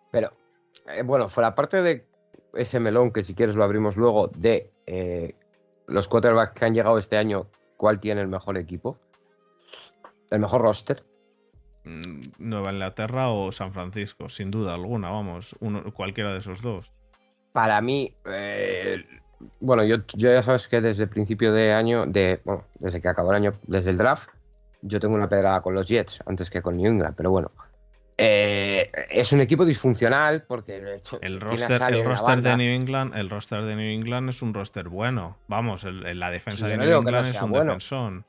[0.09, 0.31] Pero,
[0.87, 2.07] eh, bueno, fuera parte de
[2.53, 5.35] ese melón, que si quieres lo abrimos luego, de eh,
[5.87, 8.97] los quarterbacks que han llegado este año, ¿cuál tiene el mejor equipo?
[10.29, 11.03] El mejor roster.
[11.83, 15.57] Mm, Nueva Inglaterra o San Francisco, sin duda alguna, vamos.
[15.59, 17.00] Uno, cualquiera de esos dos.
[17.51, 19.03] Para mí, eh,
[19.59, 23.07] bueno, yo, yo ya sabes que desde el principio de año, de, bueno, desde que
[23.09, 24.29] acabó el año, desde el draft,
[24.81, 27.51] yo tengo una pedrada con los Jets antes que con New England, pero bueno.
[28.17, 32.55] Eh, es un equipo disfuncional porque de hecho, El roster, el roster de.
[32.55, 35.37] New England, el roster de New England es un roster bueno.
[35.47, 37.65] Vamos, el- el- la defensa de no New no England es un bueno.
[37.73, 38.25] defensón.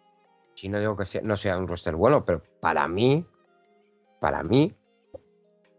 [0.54, 3.24] si no digo que sea- no sea un roster bueno, pero para mí,
[4.20, 4.72] para mí,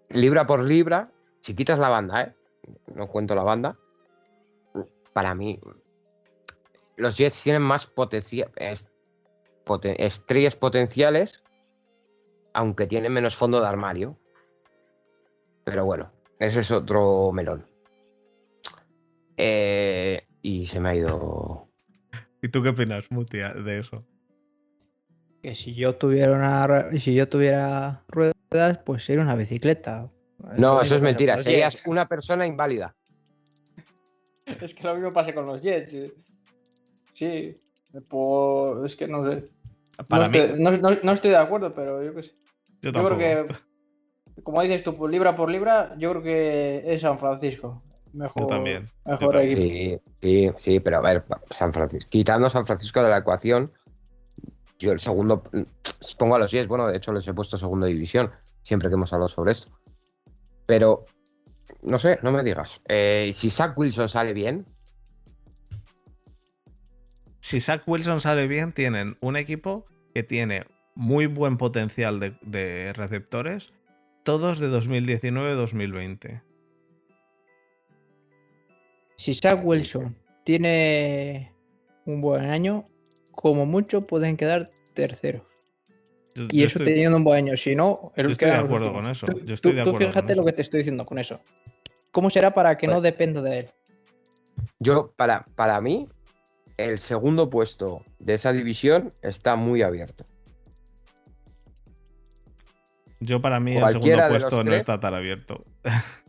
[0.10, 1.10] libra por libra,
[1.42, 2.34] si quitas la banda, ¿eh?
[2.96, 3.78] No cuento la banda,
[5.14, 5.60] para mí,
[6.96, 8.92] los Jets tienen más potencia, es-
[9.66, 11.44] poten- estrellas potenciales,
[12.54, 14.18] aunque tienen menos fondo de armario.
[15.64, 17.66] Pero bueno, ese es otro melón.
[19.38, 21.68] Eh, y se me ha ido.
[22.42, 24.06] ¿Y tú qué opinas, Mutia, de eso?
[25.42, 30.10] Que si yo tuviera una si yo tuviera ruedas, pues sería una bicicleta.
[30.58, 31.38] No, eso es mentira.
[31.38, 31.88] Serías Jets.
[31.88, 32.96] una persona inválida.
[34.62, 35.96] Es que lo mismo pasa con los Jets.
[37.14, 37.58] Sí,
[38.10, 39.50] pues, es que no sé.
[40.08, 42.34] Para no, mí, estoy, no, no- no estoy de acuerdo, pero yo qué sé.
[42.82, 43.56] yo Yo creo que,
[44.44, 47.82] como dices tú, por libra por libra, yo creo que es San Francisco.
[48.12, 48.90] Mejor, Yo también.
[49.06, 49.58] Mejor Yo también.
[49.60, 50.04] equipo.
[50.22, 53.72] Sí, sí, sí, pero a ver, San Francisco, quitando San Francisco de la ecuación,
[54.80, 55.62] yo el segundo, mm,
[56.18, 59.14] pongo a los 10, bueno, de hecho les he puesto segunda división, siempre que hemos
[59.14, 59.72] hablado sobre esto.
[60.66, 61.06] Pero,
[61.82, 62.82] no sé, no me digas.
[62.88, 64.66] Eh, si Zach Wilson sale bien,
[67.40, 72.94] si Zach Wilson sale bien, tienen un equipo que tiene muy buen potencial de, de
[72.94, 73.74] receptores,
[74.24, 76.42] todos de 2019-2020.
[79.18, 81.54] Si Zach Wilson tiene
[82.06, 82.86] un buen año,
[83.32, 85.53] como mucho pueden quedar terceros.
[86.36, 87.56] Yo- Y yo eso estoy- teniendo un buen año.
[87.58, 89.90] Si no, el Yo estoy de acuerdo con eso, Tú- yo estoy tú- de tú
[89.92, 91.40] acuerdo con fíjate lo que te estoy diciendo con eso.
[92.12, 93.70] ¿Cómo será para que no Pues- dependa de él?
[94.80, 96.08] yo, para, para mí,
[96.78, 100.26] el segundo puesto de esa división está muy abierto.
[103.20, 104.78] Yo para mí el Cualquiera segundo de los puesto no tres.
[104.78, 105.64] está tan abierto.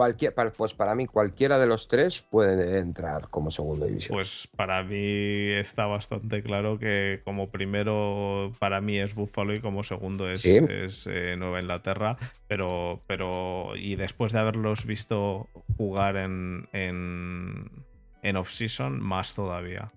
[0.00, 4.16] Cualquier, pues para mí, cualquiera de los tres puede entrar como segunda división.
[4.16, 9.82] Pues para mí está bastante claro que como primero para mí es Buffalo y como
[9.82, 10.58] segundo es, Sí.
[10.70, 12.16] es, eh, Nueva Inglaterra,
[12.48, 17.70] pero, pero y después de haberlos visto jugar en, en,
[18.22, 19.88] en off-season, más todavía.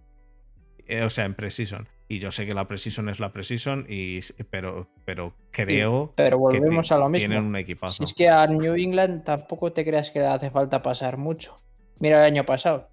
[0.86, 1.88] Eh, o sea, en pre-season.
[2.08, 6.60] Y yo sé que la pre-season es la pre-season, y, pero, pero creo Pero que
[6.60, 7.28] volvemos ti- a lo mismo.
[7.28, 8.04] tienen un Si equipazo.
[8.04, 11.58] es que a New England tampoco te creas que le hace falta pasar mucho.
[11.99, 12.89] Mira el año pasado.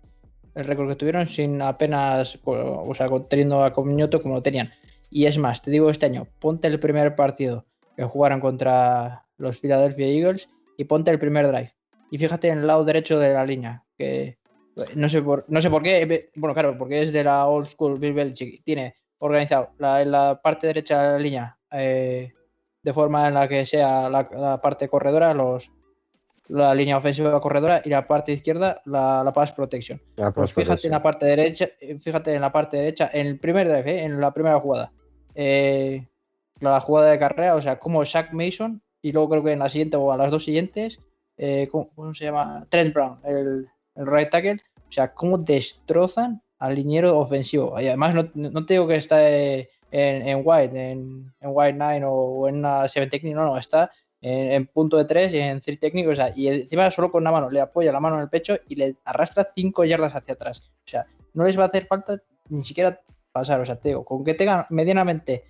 [0.56, 4.72] el récord que tuvieron sin apenas, o sea, teniendo a Comñoto como lo tenían.
[5.08, 9.58] Y es más, te digo este año, ponte el primer partido que jugaran contra los
[9.60, 11.72] Philadelphia Eagles y ponte el primer drive.
[12.10, 14.38] Y fíjate en el lado derecho de la línea, que
[14.94, 17.98] no sé por, no sé por qué, bueno, claro, porque es de la old school
[17.98, 18.62] Bill Belichick.
[18.64, 22.32] Tiene organizado la, en la parte derecha de la línea eh,
[22.82, 25.70] de forma en la que sea la, parte corredora, los,
[26.48, 30.00] la línea ofensiva corredora y la parte izquierda la, la pass protection.
[30.34, 31.68] pues fíjate en la parte derecha,
[32.00, 34.92] fíjate en la parte derecha, en el primer drive, eh, en la primera jugada.
[35.34, 36.06] Eh,
[36.60, 39.68] la jugada de carrera, o sea, como Shaq Mason, y luego creo que en la
[39.68, 41.00] siguiente o a las dos siguientes,
[41.70, 42.66] ¿cómo, se llama?
[42.68, 43.66] Trent Brown, el,
[44.00, 47.78] el right tackle, o sea, cómo destrozan al liniero ofensivo.
[47.80, 52.48] Y además no, te digo que está en, en white, en, en, white 9 o,
[52.48, 53.90] en una 7 technique, no, no, está
[54.20, 57.32] en, punto de 3 y en 3 técnico, o sea, y encima solo con una
[57.32, 60.70] mano, le apoya la mano en el pecho y le arrastra 5 yardas hacia atrás.
[60.84, 63.00] O sea, no les va a hacer falta ni siquiera
[63.32, 65.44] pasar, o sea, te con que tengan medianamente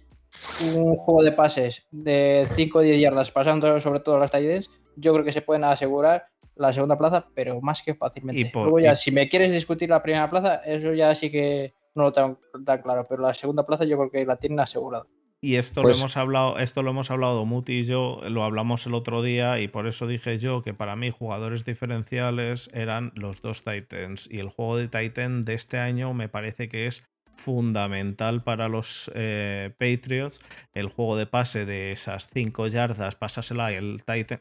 [0.77, 4.65] un juego de pases de 5 o 10 yardas pasando sobre todo las tight
[4.97, 6.27] yo creo que se pueden asegurar
[6.57, 8.51] la segunda plaza, pero más que fácilmente.
[8.55, 12.13] Luego ya, si me quieres discutir la primera plaza, eso ya sí que no lo
[12.13, 15.07] tengo tan claro, pero la segunda plaza yo creo que la tienen asegurada.
[15.43, 18.85] Y esto lo pues hemos hablado, esto lo hemos hablado Muti y yo, lo hablamos
[18.85, 23.41] el otro día y por eso dije yo que para mí jugadores diferenciales eran los
[23.41, 27.05] dos Titans y el juego de Titan de este año me parece que es
[27.37, 30.45] fundamental para los eh, Patriots.
[30.75, 34.41] El juego de pase de esas cinco yardas, pásasela y el Titan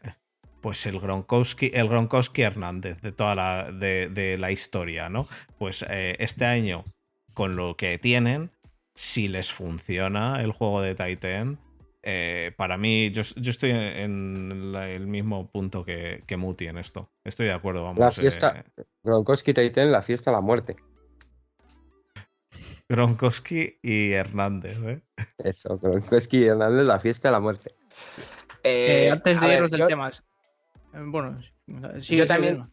[0.61, 5.27] pues el Gronkowski, el Gronkowski Hernández de toda la, de, la historia, ¿no?
[5.57, 6.83] Pues eh, este año,
[7.33, 8.51] con lo que tienen,
[8.95, 11.59] si les funciona el juego de Titan,
[12.01, 17.11] eh, para mí, yo, estoy en el mismo punto que, que, Muti en esto.
[17.23, 17.99] Estoy de acuerdo, vamos.
[17.99, 18.83] La fiesta, eh.
[19.03, 20.77] Gronkowski Titan, la fiesta, la muerte.
[22.87, 25.01] Gronkowski y Hernández, ¿eh?
[25.37, 27.75] Eso, Gronkowski y Hernández, la fiesta, la muerte.
[29.11, 30.09] antes de irnos del tema,
[30.93, 31.39] bueno,
[31.99, 32.69] sí, yo también.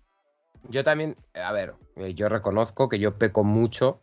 [0.68, 4.00] Yo también, a ver, eh, yo reconozco que yo peco mucho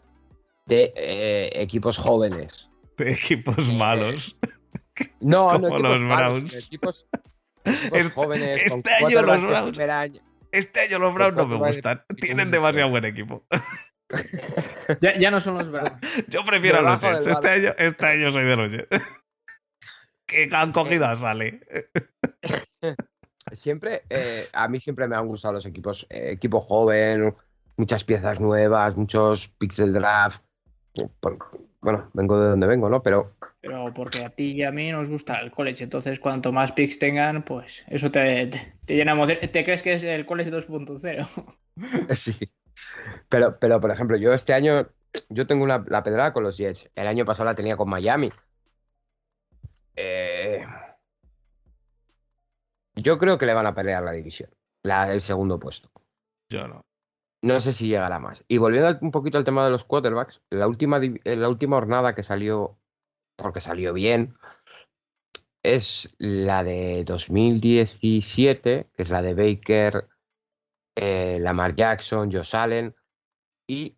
[0.66, 2.70] de eh, equipos jóvenes.
[2.98, 4.38] De equipos malos.
[5.20, 6.54] No, no los Browns.
[6.54, 7.08] equipos,
[8.14, 8.72] jóvenes.
[8.72, 10.22] Este año los Browns.
[10.52, 12.04] Este año los Browns no me gustan.
[12.22, 13.44] Tienen demasiado buen equipo.
[15.02, 15.94] ya, no son los Browns.
[16.28, 17.26] Yo prefiero a los Jets.
[17.26, 19.24] Este año, este año soy de los Jets.
[20.28, 21.62] que han cogido a Sale.
[23.52, 27.36] Siempre, eh, a mí siempre me han gustado los equipos, eh, equipo joven,
[27.78, 30.42] muchas piezas nuevas, muchos pixel draft.
[31.82, 33.04] bueno, vengo de donde vengo, ¿no?
[33.04, 33.34] Pero.
[33.62, 37.00] Pero porque a ti y a mí nos gusta el college, entonces cuanto más picks
[37.00, 39.38] tengan, pues eso te, te, llena emoción.
[39.40, 41.56] ¿Te crees que es el college 2.0?
[42.16, 42.36] Sí.
[43.30, 44.88] Pero, pero, por ejemplo, yo este año,
[45.30, 46.90] yo tengo una, la pedrada con los Jets.
[46.96, 48.32] El año pasado la tenía con Miami.
[49.96, 50.66] Eh,
[52.96, 54.50] yo creo que le van a pelear la división,
[54.84, 55.90] la, el segundo puesto.
[56.50, 56.86] Yo no.
[57.42, 58.46] No sé si llegará más.
[58.48, 62.24] Y volviendo un poquito al tema de los quarterbacks, la última, la última jornada que
[62.24, 62.80] salió,
[63.36, 64.34] porque salió bien,
[65.62, 70.08] es la de 2017, que es la de Baker,
[70.96, 72.96] eh, Lamar Jackson, Josh Allen.
[73.68, 73.98] Y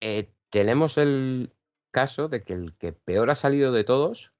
[0.00, 1.54] eh, tenemos el
[1.92, 4.32] caso de que el que peor ha salido de todos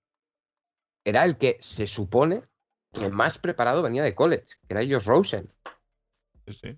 [1.04, 2.42] era el que se supone
[2.98, 5.48] que más preparado venía de college, que era Josh Rosen.
[6.46, 6.76] Sí,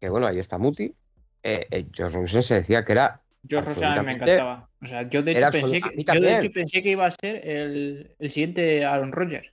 [0.00, 0.94] Que bueno, ahí está Muti.
[1.42, 3.22] Eh, eh, Josh Rosen se decía que era.
[3.48, 4.68] Josh Rosen me encantaba.
[4.82, 7.46] O sea, yo de hecho, pensé que, yo de hecho pensé que iba a ser
[7.48, 9.52] el, el siguiente Aaron Rodgers.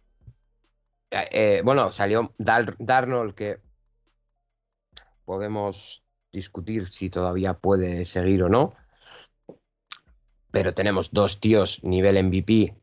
[1.12, 3.60] Eh, bueno, salió Darnold, que
[5.26, 8.74] podemos discutir si todavía puede seguir o no.
[10.52, 12.76] Pero tenemos dos tíos nivel MVP,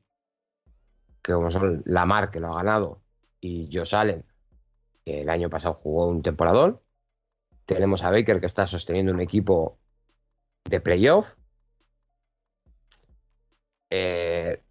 [1.23, 3.03] que como son Lamar, que lo ha ganado,
[3.41, 4.25] y Josh Allen,
[5.05, 6.81] que el año pasado jugó un temporadón.
[7.67, 9.79] Tenemos a Baker, que está sosteniendo un equipo
[10.65, 11.35] de playoff.
[13.91, 14.63] Eh,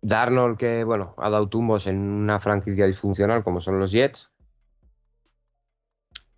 [0.00, 4.30] Darnold, que bueno, ha dado tumbos en una franquicia disfuncional como son los Jets.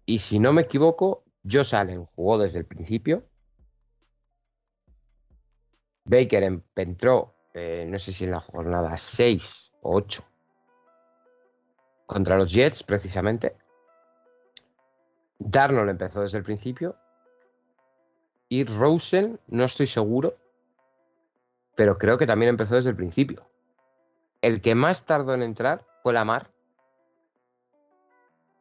[0.07, 3.28] Y si no me equivoco, Josh Allen jugó desde el principio.
[6.05, 10.24] Baker entró, eh, no sé si en la jornada 6 o 8,
[12.09, 13.55] contra los Jets, precisamente.
[15.39, 16.97] Darnold empezó desde el principio.
[18.49, 20.35] Y Rosen, no estoy seguro,
[21.77, 23.47] pero creo que también empezó desde el principio.
[24.41, 26.51] El que más tardó en entrar fue Lamar,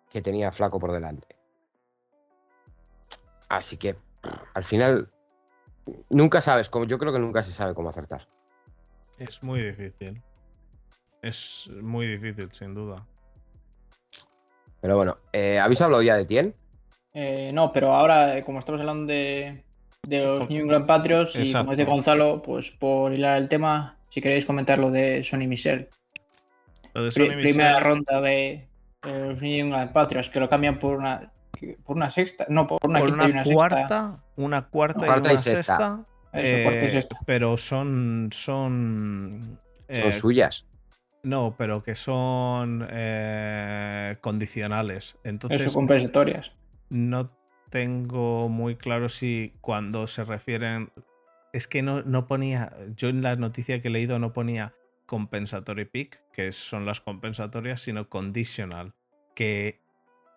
[0.10, 1.28] que tenía flaco por delante.
[3.48, 3.95] Así que
[4.56, 5.08] al final
[6.10, 8.28] nunca sabes, como yo creo que nunca se sabe cómo acertar.
[9.18, 10.22] Es muy difícil.
[11.22, 13.08] Es muy difícil, sin duda.
[14.88, 16.55] Pero bueno, eh, ¿habéis hablado ya de Tien?
[17.13, 19.65] Eh, no, pero ahora, eh, como estamos hablando de,
[20.07, 21.65] de los New England Patriots, y Exacto.
[21.65, 25.89] como dice Gonzalo, pues por hilar el tema, si queréis comentar lo de Sonny Michel.
[26.93, 28.65] Lo de Pri- Sonny primera Michel- ronda de,
[29.03, 31.33] de los New England Patriots, que lo cambian por una
[31.85, 34.23] por una sexta, no, por una por quinta y una una cuarta, sexta.
[34.38, 35.57] una cuarta, Cuarta y y una sexta.
[35.77, 36.05] sexta.
[36.31, 37.17] Eso, cuarta y eh, sexta.
[37.25, 38.29] Pero son.
[38.31, 39.59] Son.
[39.91, 40.65] Son suyas.
[41.28, 45.17] No, pero que son eh, condicionales.
[45.23, 46.53] Entonces, Eso, compensatorias.
[46.89, 47.28] no
[47.69, 50.89] tengo muy claro si cuando se refieren.
[51.53, 52.73] Es que no, no ponía.
[52.95, 54.73] Yo en la noticia que he leído no ponía
[55.05, 58.93] compensatory pick, que son las compensatorias, sino conditional.
[59.36, 59.80] Que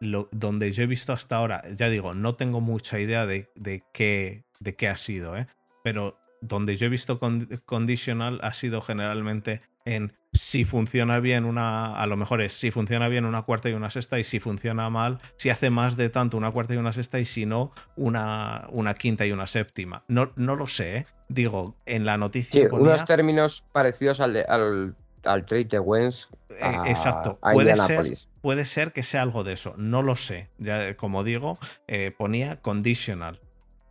[0.01, 3.83] lo, donde yo he visto hasta ahora, ya digo, no tengo mucha idea de, de
[3.93, 5.47] qué, de qué ha sido, ¿eh?
[5.85, 11.95] pero donde yo he visto con- conditional ha sido generalmente en si funciona bien una,
[11.97, 14.89] a lo mejor es si funciona bien una cuarta y una sexta y si funciona
[14.91, 18.67] mal, si hace más de tanto una cuarta y una sexta y si no una,
[18.71, 20.05] una quinta y una séptima.
[20.09, 21.07] No, no lo sé, ¿eh?
[21.29, 25.79] digo, en la noticia Sí, ponía- unos términos parecidos al, de- al, al trade de
[25.81, 30.03] Wentz eh, a, exacto, a puede ser, puede ser que sea algo de eso, no
[30.03, 30.51] lo sé.
[30.59, 31.59] Ya, eh, como digo,
[31.89, 33.41] eh, ponía conditional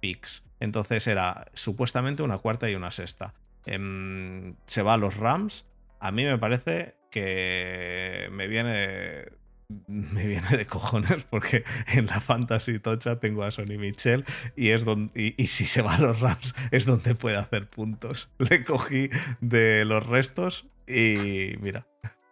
[0.02, 0.44] picks.
[0.60, 3.34] Entonces era supuestamente una cuarta y una sexta.
[3.66, 5.66] Em, se va a los Rams.
[6.00, 9.26] A mí me parece que me viene.
[9.88, 14.26] Me viene de cojones porque en la Fantasy Tocha tengo a Sonny Michel
[14.56, 17.70] y es donde y, y si se va a los Rams es donde puede hacer
[17.70, 18.30] puntos.
[18.40, 19.10] Le cogí
[19.42, 21.86] de los restos y mira.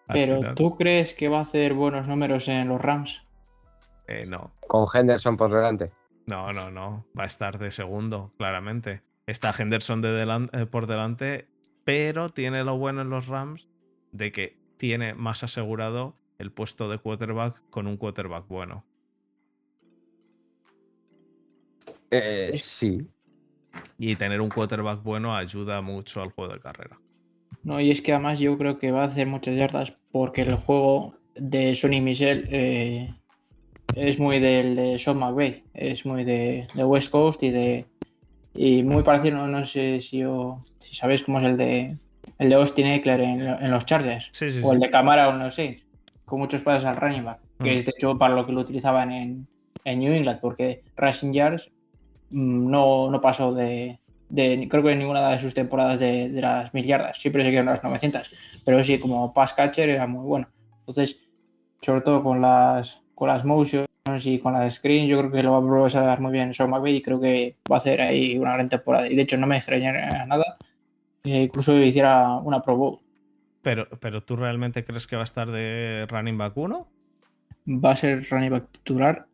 [0.07, 3.24] Pero final, ¿tú crees que va a hacer buenos números en los Rams?
[4.07, 5.91] eh, no, Con Henderson por delante.
[6.26, 7.05] No, no, no.
[7.18, 9.03] Va a estar de segundo, claramente.
[9.28, 11.47] Está Henderson de delan- eh, por delante,
[11.88, 13.70] pero tiene lo bueno en los Rams
[14.12, 18.86] de que tiene más asegurado el puesto de quarterback con un quarterback bueno.
[22.12, 23.08] Eh, sí.
[23.98, 27.00] Y tener un quarterback bueno ayuda mucho al juego de carrera.
[27.64, 30.56] No, y es que además yo creo que va a hacer muchas yardas porque el
[30.56, 33.16] juego de Sonny Michel eh,
[33.96, 37.86] es muy del de Sean McVay, es muy de, de West Coast y de
[38.58, 41.97] y muy parecido, no, no sé si, o- si sabéis cómo es el de
[42.39, 45.32] el de Austin Eckler en, en los Chargers Sí, sí, o el de Camara o
[45.32, 45.88] en los Saints,
[46.26, 47.74] con muchos pases al running back, que Mm.
[47.74, 49.47] es de hecho para lo que lo utilizaban en,
[49.86, 51.72] en New England, porque rushing yards
[52.30, 53.99] mm, no, no pasó de,
[54.30, 57.49] de- creo que en ninguna de sus temporadas de, de las mil yardas, siempre se
[57.51, 60.49] quedaron las 900, pero sí, como pass catcher era muy bueno.
[60.80, 61.24] Entonces,
[61.82, 63.88] sobre todo con las, con las motions
[64.26, 66.97] y con las screens, yo creo que lo va a aprovechar muy bien Sean McVay
[66.97, 69.08] y creo que va a hacer ahí una gran temporada.
[69.08, 70.58] Y de hecho, no me extrañaría nada
[71.24, 72.99] que incluso hiciera una Pro Bowl.
[73.62, 76.88] Pero, pero ¿tú realmente crees que va a estar de running back 1?
[77.84, 79.28] Va a ser running back titular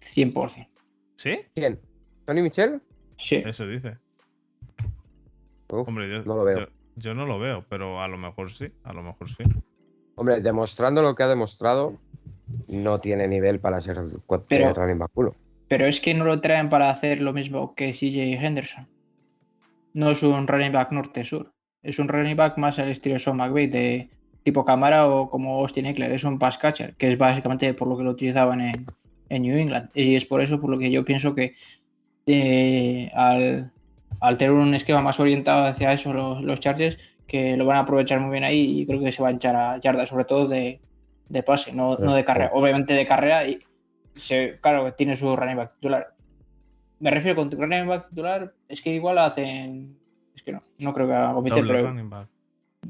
[0.00, 0.68] 100%.
[1.16, 1.40] ¿Sí?
[1.54, 1.80] ¿Quién?
[2.24, 2.82] ¿Tony Michel?
[3.16, 3.42] Sí.
[3.44, 3.98] Eso dice.
[5.70, 6.58] Uf, Hombre, yo no lo veo.
[6.60, 6.66] Yo,
[6.96, 8.72] yo no lo veo, pero a lo mejor sí.
[8.84, 9.44] A lo mejor sí.
[10.16, 11.96] Hombre, demostrando lo que ha demostrado,
[12.68, 13.98] no tiene nivel para ser
[14.48, 15.34] Pero- running back uno.
[15.68, 18.88] Pero es que no lo traen para hacer lo mismo que CJ Henderson.
[19.92, 21.52] No es un running back norte-sur.
[21.82, 24.08] Es un running back más al estilo Sean McVay, de
[24.44, 26.10] tipo cámara o como Austin Eckler.
[26.12, 28.86] Es un pass catcher, que es básicamente por lo que lo utilizaban en,
[29.28, 29.90] en New England.
[29.94, 31.52] Y es por eso por lo que yo pienso que
[32.26, 33.70] eh, al,
[34.20, 36.96] al tener un esquema más orientado hacia eso los, los Chargers,
[37.26, 39.54] que lo van a aprovechar muy bien ahí y creo que se va a echar
[39.54, 40.80] a yardas, sobre todo de,
[41.28, 42.50] de pase, no, no de carrera.
[42.54, 43.58] Obviamente de carrera y
[44.14, 46.14] se, claro que tiene su running back titular.
[47.00, 49.96] Me refiero con running back titular, es que igual hacen.
[50.34, 51.78] Es que no, no creo que haga comité, pero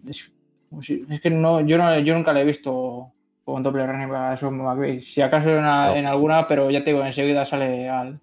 [0.06, 3.12] es, que no yo, no, yo nunca le he visto
[3.44, 5.00] con doble running back a Sean McVay.
[5.00, 5.96] Si acaso en, una- No.
[5.96, 8.20] en alguna, pero ya te digo, enseguida sale al,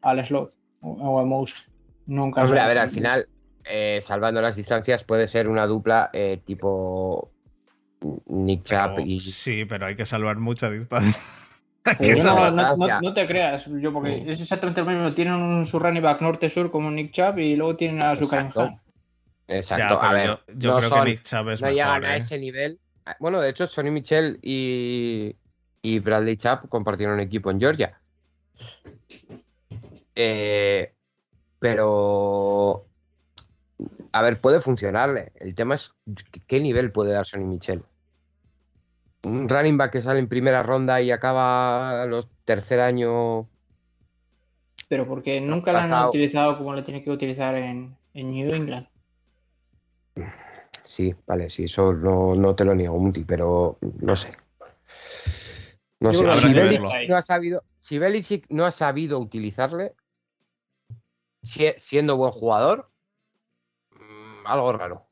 [0.00, 1.68] al slot o, o al mouse.
[2.06, 2.42] Nunca.
[2.42, 3.28] Hombre, sale- a ver, al final,
[3.64, 7.30] eh, salvando las distancias, puede ser una dupla eh, tipo
[8.26, 9.20] Nick Chubb Pero- y.
[9.20, 11.20] Sí, pero hay que salvar mucha distancia.
[11.84, 14.86] Hay Sí, que No, salvar- no, no, no te creas, yo porque es exactamente lo
[14.86, 15.12] mismo.
[15.14, 18.70] Tienen un, su running back norte-sur como Nick Chubb y luego tienen a su Exacto.
[19.48, 20.26] Exacto, Ya, a ver.
[20.26, 21.74] yo, yo no creo son- que Nick Chubb es no mejor.
[21.74, 22.18] llegan a ¿eh?
[22.20, 22.78] ese nivel.
[23.18, 25.34] Bueno, de hecho, Sonny Michel y,
[25.82, 28.00] y Bradley Chubb compartieron equipo en Georgia.
[30.14, 30.92] Eh,
[31.58, 32.86] pero.
[34.12, 35.32] A ver, puede funcionarle.
[35.36, 35.92] El tema es
[36.46, 37.82] qué nivel puede dar Sonny Michel.
[39.24, 43.48] Un running back que sale en primera ronda y acaba a los tercer año.
[44.88, 48.88] Pero porque nunca la han utilizado como le tiene que utilizar en, en New England.
[50.84, 54.32] Sí, vale, sí, eso no, no te lo niego, Muti, pero no sé.
[56.00, 56.24] No sé.
[56.32, 59.94] Si Belichick no ha sabido, si Belichick no ha sabido utilizarle,
[61.42, 62.90] si- siendo buen jugador,
[63.92, 65.06] mm, algo raro.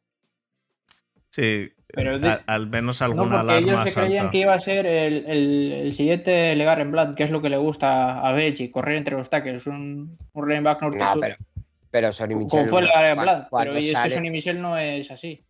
[1.31, 4.55] Sí, Pero de- al, al menos No, alguna porque alarma ellos se creían que iba
[4.55, 8.33] a ser el, el, el siguiente Legaren Blood, que es lo que le gusta a
[8.33, 11.37] Belichick, correr entre los tackles, un, un running back norte No, pero,
[11.91, 12.51] pero Sonny Michel.
[12.61, 15.45] Como fue Legaren cua- Blood, pero y es que sale- Sonny Michel no es así.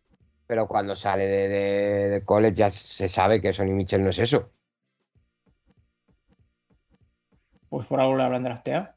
[0.47, 4.19] Pero cuando sale de, de- de college ya se sabe que Sonny Michel no es
[4.19, 4.49] eso.
[7.69, 8.89] Pues por algo le habrán drafteado.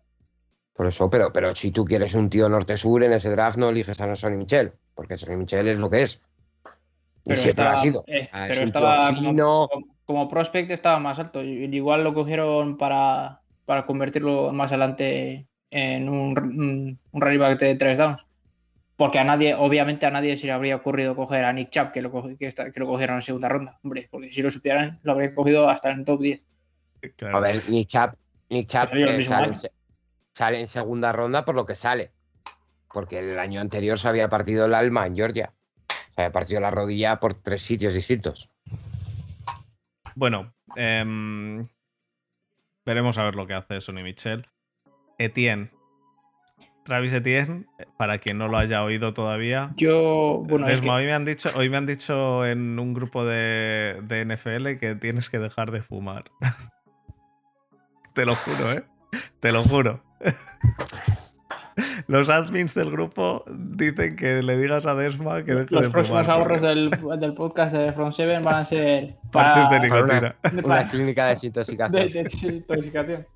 [0.73, 4.01] Por eso, pero, pero si tú quieres un tío norte-sur en ese draft, no eliges
[4.01, 6.21] a Sonny Michel, porque Sonny Michel es lo que es.
[7.25, 8.05] Pero siempre estaba, ha sido.
[8.07, 9.69] es- Ah, pero estaba como,
[10.05, 11.43] como prospect estaba más alto.
[11.43, 17.75] Igual lo cogieron para, para convertirlo más adelante en un, un, un running back de
[17.77, 18.25] tres downs.
[18.97, 22.01] Porque a nadie, obviamente a nadie se le habría ocurrido coger a Nick Chubb, que
[22.03, 23.79] lo, que, está- que lo cogieron en segunda ronda.
[23.83, 26.47] Hombre, porque si lo supieran, lo habrían cogido hasta en top 10.
[27.17, 27.37] Claro.
[27.39, 28.15] A ver, Nick Chubb,
[28.51, 29.73] Nick Chubb, el eh, sale, en se-
[30.33, 32.13] sale en segunda ronda por lo que sale.
[32.93, 35.53] Porque el año anterior se había partido el alma en Georgia.
[36.15, 38.51] Se había partido la rodilla por tres sitios distintos.
[40.15, 41.65] Bueno, em,
[42.87, 44.47] veremos a ver lo que hace Sonny Michel.
[45.19, 45.71] Etienne.
[46.85, 49.73] Travis Etienne, para quien no lo haya oído todavía.
[49.75, 52.93] Yo, bueno, es Desma, que- hoy, me han dicho, hoy me han dicho en un
[52.93, 56.25] grupo de, de NFL que tienes que dejar de fumar.
[58.15, 58.85] Te lo juro, ¿eh?
[59.41, 60.05] Te lo juro.
[62.07, 66.27] Los admins del grupo dicen que le digas a Desma que deje de los próximos
[66.27, 66.41] fumar.
[66.41, 70.37] ahorros del, del podcast de Front 7 van a ser Parches de para- nicotina.
[70.53, 72.13] Una para- clínica de de, desintoxicación.
[72.13, 73.27] de desintoxicación.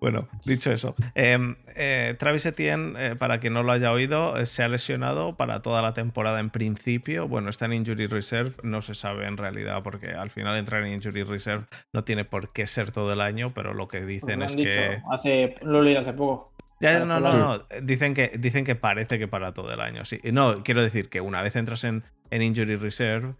[0.00, 4.46] Bueno, dicho eso, em, eh, Travis Etienne, eh, para quien no lo haya oído, eh,
[4.46, 7.28] se ha lesionado para toda la temporada en principio.
[7.28, 10.94] Bueno, está en Injury Reserve, no se sabe en realidad porque al final entrar en
[10.94, 14.46] Injury Reserve no tiene por qué ser todo el año, pero lo que dicen lo
[14.46, 15.02] es han dicho que...
[15.10, 16.50] hace, lo he leído hace poco.
[16.80, 20.04] Ya, para no, no, no, dicen que, dicen que parece que para todo el año,
[20.04, 20.18] sí.
[20.32, 23.34] No, quiero decir que una vez entras en, en Injury Reserve,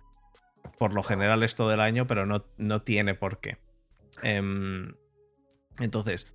[0.79, 3.57] por lo general es todo el año, pero no, no tiene por qué.
[4.23, 4.95] Em,
[5.79, 6.31] entonces,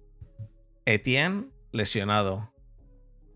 [0.86, 2.52] Etienne lesionado.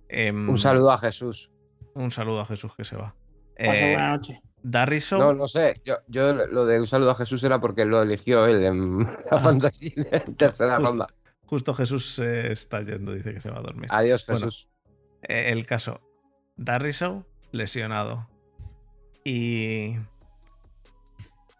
[0.07, 1.51] Em, Un saludo a Jesús.
[1.93, 3.13] Un saludo a Jesús que se va.
[3.57, 4.41] Pasa Eh, buena noche.
[4.61, 5.79] Darrison, No, no sé.
[5.85, 8.99] Yo, yo lo de un saludo a Jesús era porque lo eligió él en
[9.31, 10.89] la fantasy en tercera Justo.
[10.89, 11.07] ronda.
[11.49, 13.89] Justo Jesús se está yendo, dice que se va a dormir.
[13.91, 14.23] Adiós.
[14.23, 14.69] Jesús.
[15.23, 15.99] Eh, el caso,
[16.57, 18.29] Darriso lesionado
[19.23, 19.95] y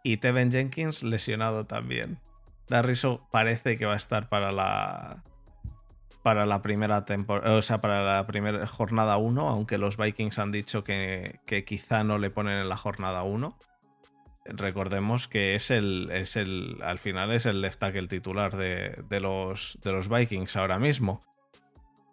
[0.03, 2.19] y Teven Jenkins lesionado también.
[2.67, 5.23] Darriso parece que va a estar para la
[6.21, 10.51] para la primera temporada, o sea, para la primera jornada 1, aunque los Vikings han
[10.51, 13.57] dicho que, que quizá no le ponen en la jornada 1.
[14.45, 19.19] Recordemos que es el, es el, al final es el left tackle titular de, de
[19.19, 21.23] los, de los Vikings ahora mismo.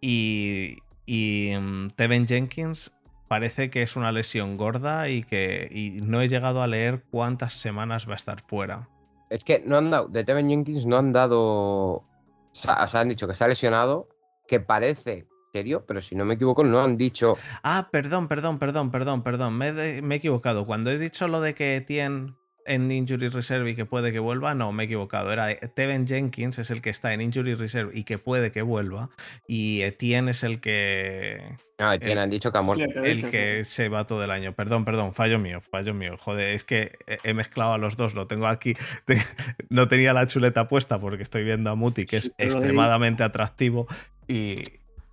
[0.00, 2.92] Y, y mm, Teven Jenkins
[3.28, 7.54] parece que es una lesión gorda y que y no he llegado a leer cuántas
[7.54, 8.88] semanas va a estar fuera.
[9.30, 11.42] Es que no han dado, de Tevin Jenkins no han dado.
[11.42, 12.04] O
[12.52, 14.08] sea, han dicho que se ha lesionado,
[14.46, 15.26] que parece
[15.56, 17.36] serio, pero si no me equivoco, no han dicho.
[17.62, 19.56] Ah, perdón, perdón, perdón, perdón, perdón.
[19.56, 20.66] Me, he de- me he equivocado.
[20.66, 22.34] Cuando he dicho lo de que Etienne
[22.68, 25.32] en Injury Reserve y que puede que vuelva, no, me he equivocado.
[25.32, 29.08] Era Teven Jenkins es el que está en Injury Reserve y que puede que vuelva.
[29.46, 33.00] Y Etienne es el que No, El- tienen, han dicho que ha muerto.
[33.04, 34.52] El que se va todo el año.
[34.54, 36.16] Perdón, perdón, fallo mío, fallo mío.
[36.18, 38.74] Joder, es que he- mezclado a los dos, lo tengo aquí.
[39.06, 39.22] Te-
[39.70, 43.86] No tenía la chuleta puesta porque estoy viendo a Muti, que Sí, es extremadamente atractivo.
[44.26, 44.56] Y.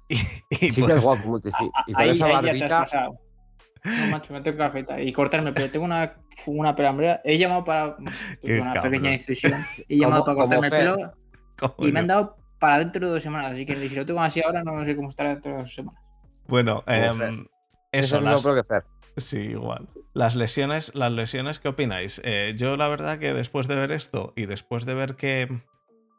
[0.08, 0.16] y-
[0.50, 1.70] y Sí, que pues- es guapo, Muti, sí.
[1.88, 2.80] Y con Ahí, esa ahí ya te has barbita.
[2.80, 3.20] pasado.
[3.86, 6.16] No, macho, me tengo que afeitar y cortarme, pero tengo una,
[6.48, 7.20] una pelambrera.
[7.26, 7.96] He llamado para
[8.44, 8.92] una cabrón.
[8.92, 9.54] pequeña incisión.
[9.90, 10.98] He llamado para cortarme el pelo
[11.80, 13.52] y me han dado para dentro de dos semanas.
[13.52, 16.02] Así que si lo tengo así ahora, no sé cómo estará dentro de dos semanas.
[16.48, 17.46] Bueno, em,
[17.92, 18.84] Es eso, mismo las, pro que Fer.
[19.18, 19.88] Sí, igual.
[20.14, 22.22] Las lesiones, las lesiones, ¿qué opináis?
[22.24, 25.48] Eh, yo la verdad que después de ver esto y después de ver que,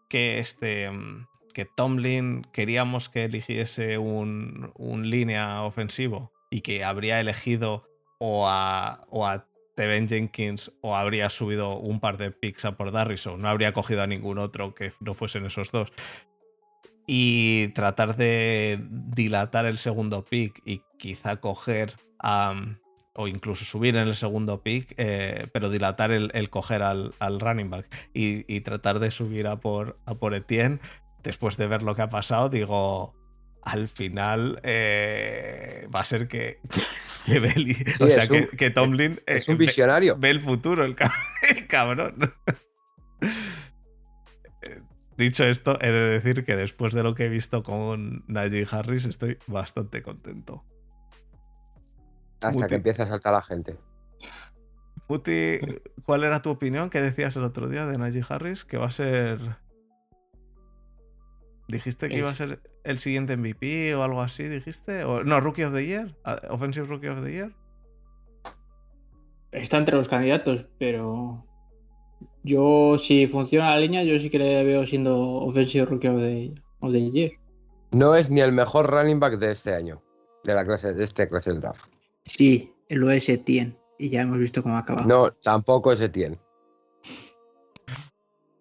[0.09, 7.21] que este mm, que Tomlin queríamos que eligiese un, un línea ofensivo y que habría
[7.21, 7.89] elegido
[8.19, 12.93] o a, o a Teven Jenkins o habría subido un par de picks a por
[12.93, 15.93] Darrison, no habría cogido a ningún otro que no fuesen esos dos.
[17.07, 21.97] Y tratar de dilatar el segundo pick y quizá coger
[23.17, 27.41] o incluso subir en el segundo pick, eh, pero dilatar el, el coger al, al
[27.41, 30.81] running back y, y tratar de subir a por, a por Etienne.
[31.25, 33.14] Después de ver lo que ha pasado, digo,
[33.62, 36.61] al final eh, va a ser que,
[37.27, 40.16] que o sea, que, un- que Tomlin eh, Es un ve- visionario.
[40.18, 41.12] ve el futuro, el, ca-
[41.51, 42.14] el cabrón.
[44.62, 44.81] Eh,
[45.16, 49.05] Dicho esto, he de decir que después de lo que he visto con Najee Harris,
[49.05, 50.64] estoy bastante contento.
[52.41, 52.68] Hasta Muti.
[52.68, 53.79] que empieza a saltar la gente.
[55.09, 55.59] Muti,
[56.05, 56.91] ¿cuál era tu opinión?
[56.91, 58.64] ¿Qué decías el otro día de Najee Harris?
[58.64, 59.39] Que va a ser.
[61.69, 64.45] ¿Dijiste que iba a Es- ser el siguiente MVP o algo así?
[64.45, 65.05] ¿Dijiste?
[65.05, 66.15] O- no, Rookie of the Year.
[66.51, 67.53] Offensive Rookie of the Year.
[69.53, 71.45] Está entre los candidatos, pero
[72.43, 76.55] yo, si funciona la línea, yo sí que le veo siendo Offensive Rookie of the,
[76.81, 77.33] of the Year.
[77.93, 80.03] No es ni el mejor running back de este año.
[80.43, 81.87] De la clase, de este clase del draft.
[82.25, 83.79] Sí, lo es Etienne.
[83.99, 85.07] Y ya hemos visto cómo ha acabado.
[85.07, 86.39] No, tampoco ese tiene.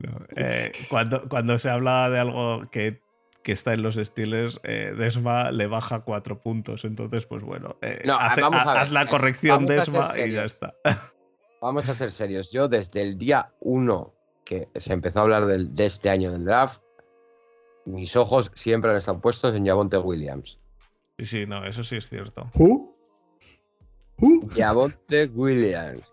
[0.07, 3.01] No, eh, cuando, cuando se habla de algo que,
[3.43, 6.85] que está en los Steelers, eh, Desma le baja cuatro puntos.
[6.85, 10.19] Entonces, pues bueno, eh, No, hace- vamos a ha- ver, haz la corrección vamos Desma
[10.19, 10.75] y ya está.
[11.61, 12.51] Vamos a ser serios.
[12.51, 14.13] Yo desde el día 1
[14.45, 16.81] que se empezó a hablar del- de este año del draft,
[17.85, 20.59] mis ojos siempre han estado puestos en Javonte Williams.
[21.17, 22.49] Sí, sí, no, eso sí es cierto.
[22.55, 22.93] ¿Who?
[24.19, 24.49] ¿Who?
[24.55, 26.03] Javonte Williams.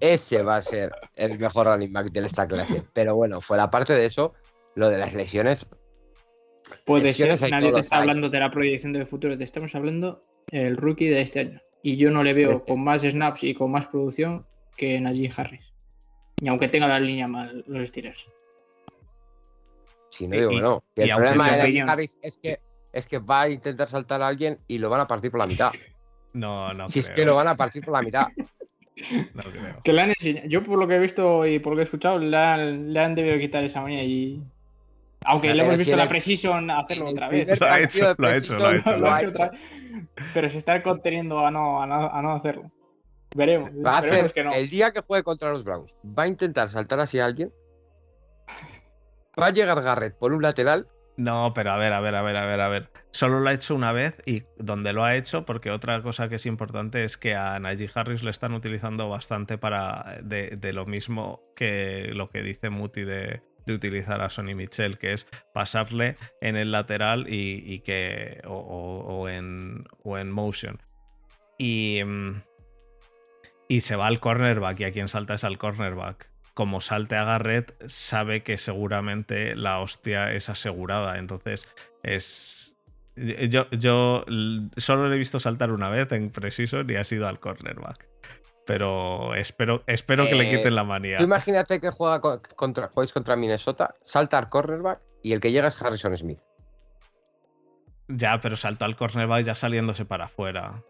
[0.00, 2.82] Ese va a ser el mejor running back de esta clase.
[2.92, 4.34] Pero bueno, fuera parte de eso,
[4.74, 5.66] lo de las lesiones.
[6.84, 9.74] Puede ser, lesiones hay nadie te está hablando de la proyección del futuro, te estamos
[9.74, 11.60] hablando el rookie de este año.
[11.82, 12.72] Y yo no le veo Este.
[12.72, 15.72] con más snaps y con más producción que Najee Harris.
[16.40, 18.28] Y aunque tenga la línea mal los Steelers.
[20.10, 20.84] Si no digo y- que no.
[20.96, 22.60] Y el problema de Najee opinión- Harris es que,
[22.92, 25.46] es que va a intentar saltar a alguien y lo van a partir por la
[25.46, 25.70] mitad.
[26.34, 26.88] No, no.
[26.90, 28.26] si es que lo van a partir por la mitad.
[29.34, 29.80] No creo.
[29.82, 31.84] Que le han enseñado, yo por lo que he visto y por lo que he
[31.84, 34.42] escuchado, le han, le han debido quitar esa manía y.
[35.24, 37.58] Aunque Pero le hemos visto la Precision hacerlo otra vez.
[37.58, 39.50] Lo ha hecho, lo ha hecho, lo ha hecho, Lo ha.
[40.32, 42.70] Pero se está conteniendo a no, a no, a no hacerlo.
[43.34, 43.70] Veremos.
[43.84, 44.52] Va a hacer, que no.
[44.52, 47.52] el día que juegue contra los Browns, va a intentar saltar así a alguien.
[49.38, 50.88] Va a llegar Garrett por un lateral.
[51.18, 52.90] No, pero a ver, a ver, a ver, a ver, a ver.
[53.10, 56.36] Solo lo ha hecho una vez y donde lo ha hecho, porque otra cosa que
[56.36, 61.42] es importante es que a Najee Harris le están utilizando bastante para de, lo mismo
[61.56, 66.70] que lo que dice Muti de, utilizar a Sonny Michel, que es pasarle en el
[66.70, 68.40] lateral y, que.
[68.46, 70.80] O en, o en motion.
[71.58, 72.00] Y.
[72.04, 72.42] mm,
[73.68, 76.30] Y se va al cornerback y a quien salta es al cornerback.
[76.58, 81.18] Como salte a Garrett, sabe que seguramente la hostia es asegurada.
[81.20, 81.68] Entonces,
[82.02, 82.74] es.
[83.14, 84.24] Yo, yo
[84.76, 88.08] solo le he visto saltar una vez en Precision y ha sido al cornerback.
[88.66, 91.18] Pero espero, espero que le Eh, quiten la manía.
[91.18, 95.52] Tú imagínate que juega co- contra, juegues contra Minnesota, salta al cornerback y el que
[95.52, 96.40] llega es Harrison Smith.
[98.08, 100.82] Ya, pero saltó al cornerback ya saliéndose para afuera.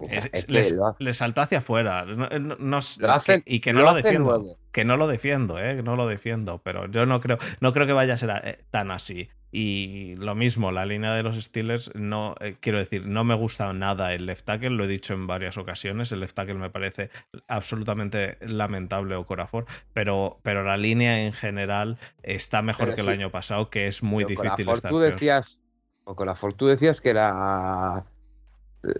[0.00, 2.04] Es- les- lo saltó hacia afuera.
[2.04, 4.30] No- no- no- Lo hacen- que- y que no lo defiendo.
[4.30, 4.58] nuevo.
[4.72, 5.76] Que no lo defiendo, ¿eh?
[5.76, 6.58] Que no lo defiendo.
[6.62, 9.28] Pero yo no creo, no creo que vaya a ser eh, tan así.
[9.56, 13.72] Y lo mismo, la línea de los Steelers, no, eh, quiero decir, no me gusta
[13.72, 16.10] nada el left tackle, lo he dicho en varias ocasiones.
[16.10, 17.10] El left tackle me parece
[17.46, 23.08] absolutamente lamentable o Corafor, pero, pero la línea en general está mejor Pero que el
[23.10, 25.62] año pasado, que es muy Pero la difícil estar tú decías,
[26.02, 26.34] o con la
[26.66, 28.04] decías que era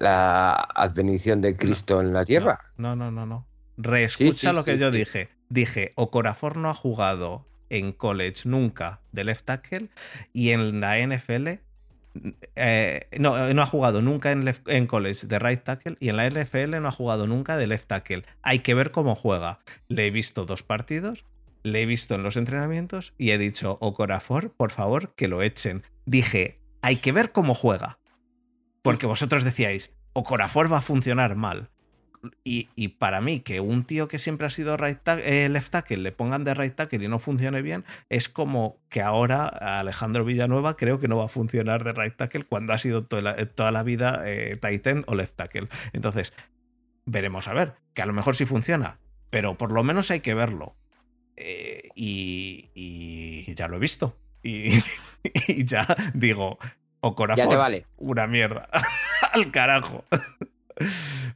[0.01, 2.61] la advenición de Cristo en la tierra.
[2.77, 3.47] No, no, no, no.
[3.77, 5.29] Reescucha sí, lo que yo dije.
[5.49, 9.89] Dije, Ocorafor no ha jugado en college nunca de left tackle
[10.33, 11.49] y en la NFL
[12.57, 16.17] eh, no, no ha jugado nunca en, left- en college de right tackle y en
[16.17, 18.25] la NFL no ha jugado nunca de left tackle.
[18.43, 19.59] Hay que ver cómo juega.
[19.89, 21.25] Le he visto dos partidos,
[21.63, 25.83] le he visto en los entrenamientos y he dicho, Ocorafor, por favor, que lo echen.
[26.07, 27.99] Dije, hay que ver cómo juega.
[28.85, 31.71] Porque vosotros decíais, Ocorafor va a funcionar mal.
[32.45, 35.71] Y, y para mí, que un tío que siempre ha sido right tack- eh, left
[35.73, 40.25] tackle le pongan de right tackle y no funcione bien, es como que ahora Alejandro
[40.27, 43.47] Villanueva creo que no va a funcionar de right tackle cuando ha sido toda la,
[43.47, 45.69] toda la vida eh, tight end o left tackle.
[45.95, 46.35] Entonces,
[47.07, 50.35] veremos a ver, que a lo mejor sí funciona, pero por lo menos hay que
[50.35, 50.77] verlo.
[51.37, 54.19] Eh, y, ya lo he visto.
[54.43, 54.69] Y
[55.65, 56.59] ya digo,
[57.07, 57.85] o Ya corazón, te vale.
[57.99, 58.69] una mierda.
[59.33, 60.05] Al carajo.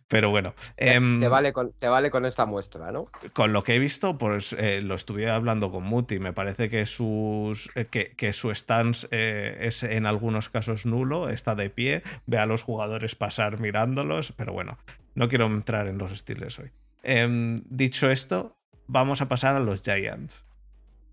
[0.08, 3.06] Pero bueno, Te- em, te, vale con, te vale con esta muestra, ¿no?
[3.34, 6.18] con lo que he visto, pues eh, lo estuve hablando con Muti.
[6.18, 11.28] Me parece que, sus, eh, que, que su stance eh, es en algunos casos nulo,
[11.28, 14.78] está de pie, ve a los jugadores pasar mirándolos, pero bueno,
[15.14, 16.72] no quiero entrar en los estilos hoy.
[17.04, 18.56] Em, dicho esto,
[18.88, 20.46] vamos a pasar a los Giants.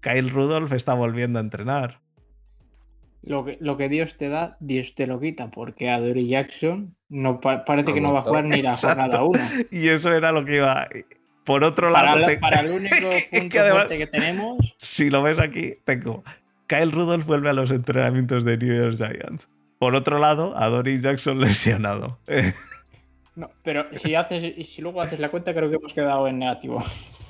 [0.02, 2.02] Kyle Rudolph está volviendo a entrenar.
[3.26, 6.96] Lo que, lo que Dios te da, Dios te lo quita, porque a Dory Jackson
[7.10, 9.02] no pa- parece que no va a jugar ni la Exacto.
[9.02, 9.40] jornada 1.
[9.72, 10.88] Y eso era lo que iba.
[11.44, 15.22] Por otro Para, lado, te- para el único punto que además- que tenemos, si lo
[15.24, 16.24] ves aquí, tengo.
[16.68, 19.50] Kyle Rudolph vuelve a los entrenamientos de New York Giants.
[19.78, 22.20] Por otro lado, a Dory Jackson lesionado.
[23.36, 26.40] No, pero si haces y si luego haces la cuenta, creo que hemos quedado en
[26.40, 26.82] negativo.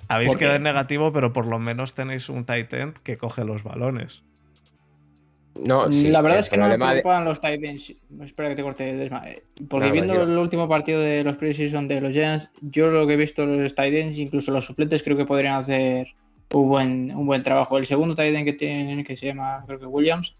[0.07, 3.63] Habéis quedado en negativo, pero por lo menos tenéis un tight end que coge los
[3.63, 4.23] balones.
[5.63, 7.93] No, sí, la verdad es que no me problema de- preocupan los tight ends.
[8.21, 9.23] Espera que te corte, Desma.
[9.29, 13.13] Eh, Porque viendo el último partido de los preseason de los Giants, yo lo que
[13.13, 16.07] he visto los tight ends, incluso los suplentes, creo que podrían hacer
[16.53, 17.77] un buen, un buen trabajo.
[17.77, 20.35] El segundo tight end que tienen, que se llama, creo que Williams,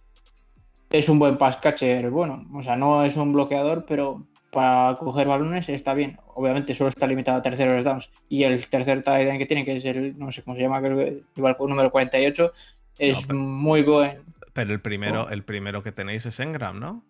[0.92, 2.10] es un buen pass catcher.
[2.10, 6.18] Bueno, o sea, no es un bloqueador, pero para coger balones está bien.
[6.34, 8.10] Obviamente solo está limitado a terceros downs.
[8.30, 10.82] Y el tercer tight end que tienen, que es el, no sé cómo se llama,
[10.82, 12.52] creo que igual número 48,
[12.98, 14.18] es No, pero- muy buen.
[14.56, 15.30] Pero el primero, Oh.
[15.30, 17.04] el primero que tenéis es Engram, ¿no?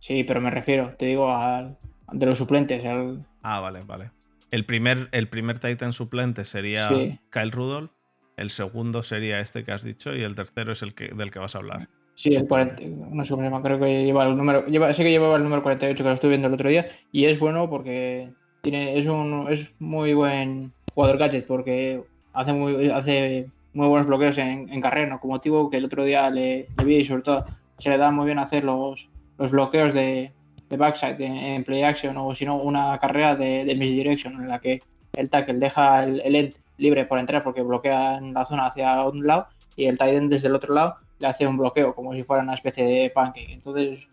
[0.00, 1.78] Sí, pero me refiero, te digo, al
[2.12, 2.84] de los suplentes.
[2.84, 4.10] Al, Ah, vale, vale.
[4.50, 7.20] El primer, el primer Titan suplente sería Sí.
[7.30, 7.92] Kyle Rudolph.
[8.36, 10.16] El segundo sería este que has dicho.
[10.16, 11.88] Y el tercero es el que, del que vas a hablar.
[12.14, 15.04] sí, el 40, no sé cómo se llama, creo que lleva el número, lleva, sé
[15.04, 16.86] que llevaba el número 48 que lo estuve viendo el otro día.
[17.12, 18.30] Y es bueno porque
[18.62, 22.02] tiene, es un es muy buen jugador gadget porque
[22.34, 25.20] hace muy, hace muy buenos bloqueos en, en carrera, ¿no?
[25.20, 27.44] Como motivo que el otro día le, le vi y sobre todo
[27.76, 29.08] se le da muy bien hacer los,
[29.38, 30.32] los bloqueos de,
[30.68, 34.48] de backside en, en play action o si no una carrera de, de misdirection en
[34.48, 34.82] la que
[35.14, 39.04] el tackle deja el, el end libre por entrar porque bloquea en la zona hacia
[39.06, 39.46] un lado
[39.76, 42.42] y el tight end desde el otro lado le hace un bloqueo como si fuera
[42.42, 43.52] una especie de pancake.
[43.52, 44.08] Entonces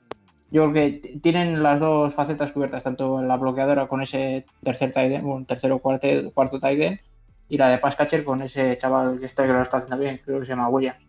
[0.52, 5.12] yo creo que tienen las dos facetas cubiertas, tanto la bloqueadora con ese tercer tight
[5.12, 7.00] end, bueno, tercero cuarto, cuarto tight end,
[7.50, 10.20] y la de pass catcher con ese chaval que, está, que lo está haciendo bien,
[10.24, 11.06] creo que se llama Williams.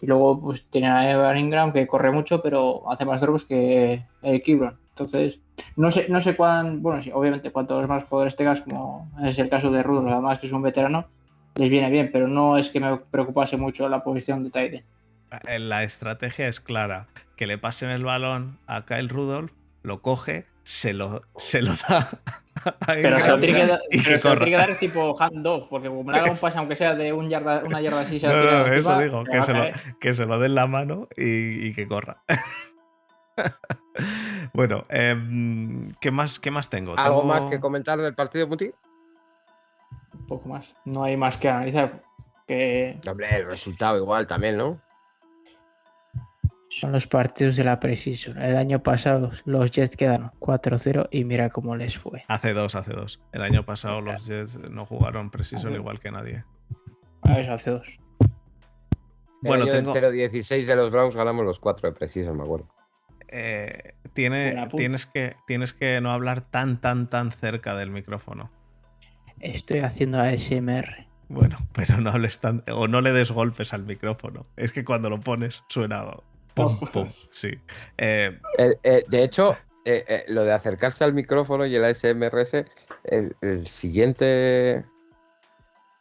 [0.00, 4.04] Y luego pues tienen a Evan Ingram que corre mucho, pero hace más drops que
[4.22, 4.78] Eric Kibron.
[4.90, 5.40] Entonces,
[5.76, 9.48] no sé, no sé cuán, bueno, sí, obviamente cuantos más jugadores tengas, como es el
[9.48, 11.06] caso de Rudolph, además que es un veterano,
[11.54, 14.84] les viene bien, pero no es que me preocupase mucho la posición de end.
[15.46, 17.06] Eh, La estrategia es clara.
[17.36, 22.08] Que le pasen el balón a Kyle Rudolph, lo coge, se lo, se lo da
[22.86, 25.68] Pero se lo tiene que, dar- y que se lo tiene que dar tipo handoff,
[25.68, 28.26] porque como le haga un pase, aunque sea de un yarda, una yarda así, se
[28.26, 29.64] lo No, no, eso digo, que se lo-
[30.00, 32.20] que se lo den la mano y, y que corra.
[34.54, 36.98] bueno, em, ¿qué, más, ¿qué más tengo?
[36.98, 38.72] ¿Algo Tengo- más que comentar del partido, Muti?
[40.14, 40.74] Un poco más.
[40.84, 42.02] No hay más que analizar.
[42.46, 44.80] Que Hombre, el resultado igual también, ¿no?
[46.68, 48.36] Son los partidos de la Precision.
[48.42, 52.24] El año pasado los Jets quedaron 4-0 y mira cómo les fue.
[52.28, 53.20] Hace dos, hace dos.
[53.32, 56.44] El año pasado los Jets no jugaron Precision Hace- igual que nadie.
[57.22, 57.98] a eso hace dos.
[58.20, 58.28] El
[59.42, 60.02] Bueno, tengo- del
[60.32, 62.68] 0-16 de los Browns ganamos los 4 de Precision, me acuerdo.
[63.28, 68.50] Eh, tiene, tienes, que, tienes que no hablar tan, tan, tan cerca del micrófono.
[69.40, 71.06] Estoy haciendo ASMR.
[71.28, 72.64] Bueno, pero no hables tan.
[72.72, 74.42] O no le des golpes al micrófono.
[74.56, 76.04] Es que cuando lo pones suena.
[76.56, 77.06] Pum, pum.
[77.30, 77.50] Sí.
[77.98, 82.54] Eh, Eh, eh, de hecho, eh, eh, lo de acercarse al micrófono y el ASMRS,
[83.04, 84.84] el, el siguiente.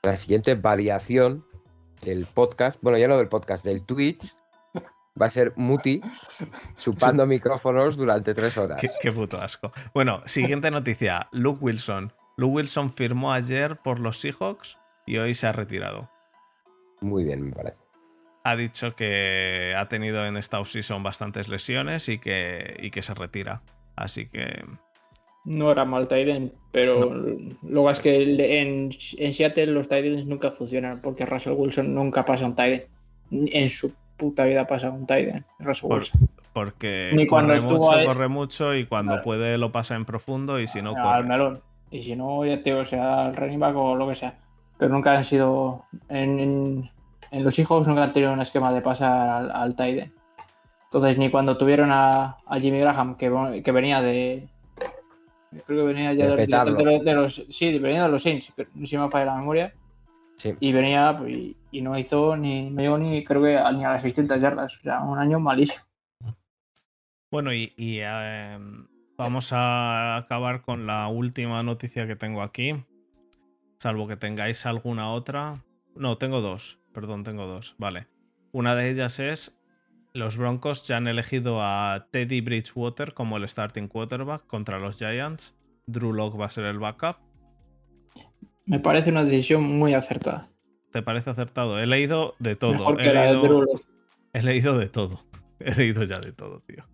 [0.02, 1.46] La siguiente variación
[2.02, 4.36] del podcast, bueno, ya no del podcast, del Twitch,
[5.20, 6.00] va a ser Muti
[6.78, 8.80] chupando micrófonos durante tres horas.
[8.80, 9.72] qué, qué puto asco.
[9.94, 11.28] Bueno, siguiente noticia.
[11.32, 12.14] Luke Wilson.
[12.38, 14.78] Luke Wilson firmó ayer por los Seahawks
[15.08, 16.10] y hoy se ha retirado.
[17.02, 17.82] Muy bien, me parece.
[18.48, 23.16] Ha dicho que ha tenido en esta offseason bastantes lesiones y que, y que se
[23.16, 23.64] retira.
[23.96, 24.64] Así que.
[25.46, 27.14] No era mal Tiden, pero
[27.64, 32.46] luego es que en, en Seattle los Titans nunca funcionan porque Russell Wilson nunca pasa
[32.46, 32.84] un Tiden.
[33.32, 36.30] En su puta vida pasa un Tiden, Russell Por- Wilson.
[36.54, 40.68] Porque Ni cuando corre mucho, corre mucho y cuando puede lo pasa en profundo y
[40.68, 41.24] si no al corre.
[41.24, 41.62] melón.
[41.92, 44.38] Y si no, ya te o sea al running back o lo que sea.
[44.78, 45.84] Pero nunca han sido.
[46.10, 46.90] En, en-
[47.38, 50.14] en los hijos nunca han tenido un esquema de pasar al, al tight end.
[50.86, 54.48] Entonces, ni cuando tuvieron a, a Jimmy Graham, que, que venía de.
[55.66, 56.78] Creo que venía ya De de, de- petarlo.
[56.78, 59.74] de los, Sí, venía de los Saints, si me falla la memoria.
[60.38, 60.54] Sí.
[60.60, 62.70] Y venía pues, y, y no hizo ni.
[62.70, 64.76] No llegó ni, creo que, ni a las 600 yardas.
[64.76, 65.84] O sea, un año malísimo.
[67.32, 68.58] Bueno, y, y, eh,
[69.18, 72.74] vamos a acabar con la última noticia que tengo aquí.
[73.80, 75.64] Salvo que tengáis alguna otra.
[75.96, 76.80] No, tengo dos.
[76.96, 77.76] Perdón, tengo dos.
[77.78, 78.08] Vale.
[78.54, 79.60] Una de ellas es.
[80.14, 85.58] Los Broncos ya han elegido a Teddy Bridgewater como el starting quarterback contra los Giants.
[85.88, 87.18] Drew Lock va a ser el backup.
[88.66, 90.50] Me parece una decisión muy acertada.
[90.94, 91.78] ¿Te parece acertado?
[91.80, 92.72] He leído de todo.
[92.72, 93.82] Mejor he, que la de leído, Drew Lock.
[94.32, 95.20] he leído de todo.
[95.60, 96.86] He leído ya de todo, tío.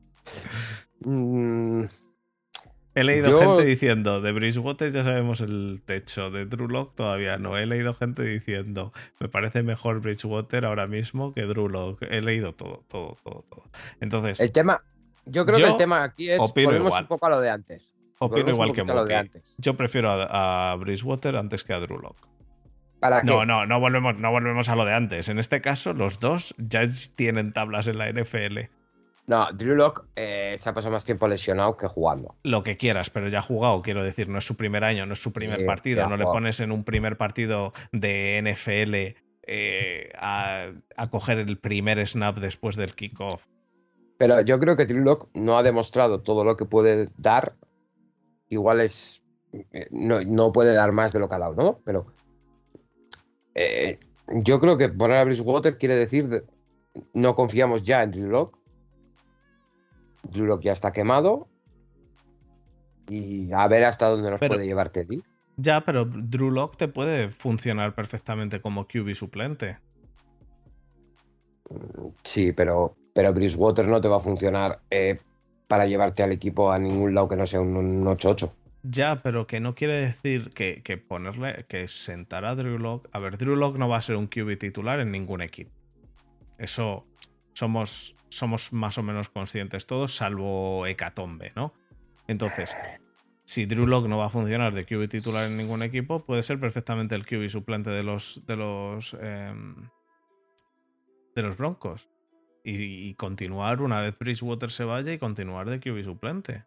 [1.02, 1.86] Mm,
[2.94, 7.38] He leído Yo- gente diciendo, de Bridgewater ya sabemos el techo, de Drew Lock todavía
[7.38, 7.58] no.
[7.58, 12.02] He leído gente diciendo, me parece mejor Bridgewater ahora mismo que Drew Lock.
[12.04, 13.64] He leído todo, todo, todo, todo.
[14.02, 14.82] Entonces, el tema,
[15.26, 17.04] yo creo Yo que el tema aquí es volvemos igual.
[17.04, 17.94] un poco a lo de antes.
[18.20, 19.54] opino volvemos igual que antes.
[19.58, 22.18] Yo prefiero a, a Bridgewater antes que a Drew Lock.
[23.00, 23.26] ¿Para qué?
[23.28, 25.30] No, no, no volvemos, no volvemos a lo de antes.
[25.30, 26.84] En este caso, los dos ya
[27.16, 28.70] tienen tablas en la NFL.
[29.28, 32.36] No, Drew Lock se ha pasado más tiempo lesionado que jugando.
[32.44, 35.14] Lo que quieras, pero ya ha jugado, quiero decir, no es su primer año, no
[35.14, 36.08] es su primer Sí, partido.
[36.10, 39.18] No le pones en un primer partido de NFL
[39.48, 43.46] eh, a, a coger el primer snap después del kickoff.
[44.18, 47.56] Pero yo creo que Drew Lock no ha demostrado todo lo que puede dar.
[48.50, 49.24] Igual es.
[49.54, 51.80] eh, No, no puede dar más de lo que ha dado, ¿no?
[51.86, 52.06] Pero.
[53.56, 53.98] eh,
[54.44, 56.28] yo creo que poner a Bridgewater quiere decir.
[56.28, 56.44] de-
[57.14, 58.60] no confiamos ya en Drew Lock.
[60.34, 61.48] Lock ya está quemado.
[63.10, 65.24] Y a ver hasta dónde nos Pero- puede llevar Teddy.
[65.58, 69.78] Ya, pero Drew Lock te puede funcionar perfectamente como QB suplente.
[72.24, 75.20] Sí, pero, pero Bridgewater no te va a funcionar eh,
[75.68, 78.52] para llevarte al equipo a ningún lado que no sea un, un 8-8.
[78.84, 83.08] Ya, pero que no quiere decir que, que ponerle, que sentar a Drew Lock.
[83.12, 85.72] A ver, Drew Lock no va a ser un QB titular en ningún equipo.
[86.58, 87.06] Eso
[87.54, 91.74] somos, somos más o menos conscientes todos, salvo Hecatombe, ¿no?
[92.28, 92.76] Entonces,
[93.44, 96.60] si Drew Lock no va a funcionar de QB titular en ningún equipo, puede ser
[96.60, 99.90] perfectamente el QB suplente de los, de los, em,
[101.36, 102.10] de los Broncos.
[102.64, 106.64] Y, continuar una vez Bridgewater se vaya y continuar de QB suplente.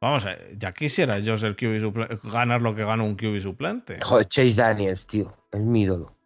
[0.00, 3.98] Vamos, eh, ya quisiera yo ser QB suplente, ganar lo que gana un QB suplente.
[4.00, 5.36] Joder, Chase Daniels, tío.
[5.50, 6.16] Es mi ídolo.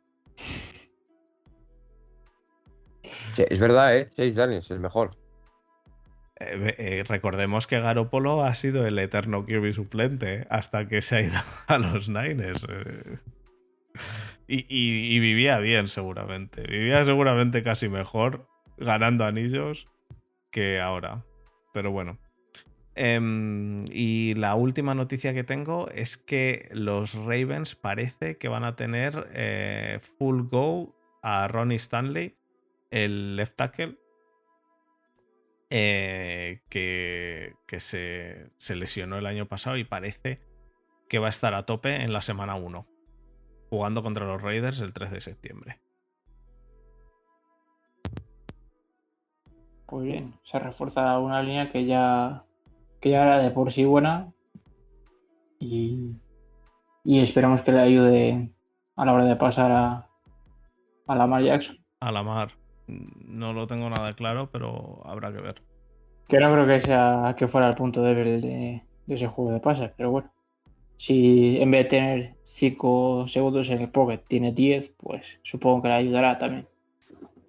[3.37, 4.09] Es verdad, ¿eh?
[4.11, 5.17] Chase Daniels el mejor.
[6.41, 11.17] Eh, eh, recordemos que Garopolo ha sido el eterno QB suplente eh, hasta que se
[11.17, 11.39] ha ido
[11.69, 12.67] a los Niners.
[14.49, 16.63] Y, vivía bien, seguramente.
[16.63, 18.49] Vivía seguramente casi mejor
[18.79, 19.89] ganando anillos
[20.51, 21.25] que ahora.
[21.73, 22.19] Pero bueno.
[22.97, 28.75] Em, y la última noticia que tengo es que los Ravens parece que van a
[28.75, 32.37] tener full go a Ronnie Stanley,
[32.91, 33.99] el left tackle,
[35.70, 40.41] eh, que, que se, se lesionó el año pasado y parece
[41.09, 42.86] que va a estar a tope en la semana 1,
[43.68, 45.80] jugando contra los Raiders el 3 de septiembre.
[49.86, 52.45] Pues bien, se refuerza una línea que ya,
[53.01, 54.32] que ya era de por sí buena
[55.59, 56.16] y,
[57.03, 58.53] y esperamos que le ayude
[58.95, 60.09] a la hora de pasar a,
[61.09, 61.76] a Lamar Jackson.
[62.01, 62.60] A la mar.
[63.26, 65.62] No lo tengo nada claro, pero habrá que ver.
[66.28, 69.61] Que no creo que sea que fuera el punto débil de, de ese juego de
[69.61, 70.32] pases, pero bueno.
[70.97, 75.88] Si en vez de tener 5 segundos en el pocket tiene 10, pues supongo que
[75.88, 76.68] le ayudará también.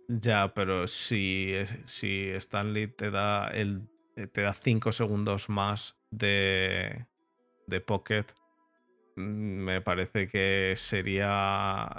[0.07, 1.53] Ya, pero si,
[1.85, 3.87] si Stanley te da el
[4.33, 7.05] te da 5 segundos más de,
[7.67, 8.25] de pocket,
[9.15, 11.89] mm, me parece que sería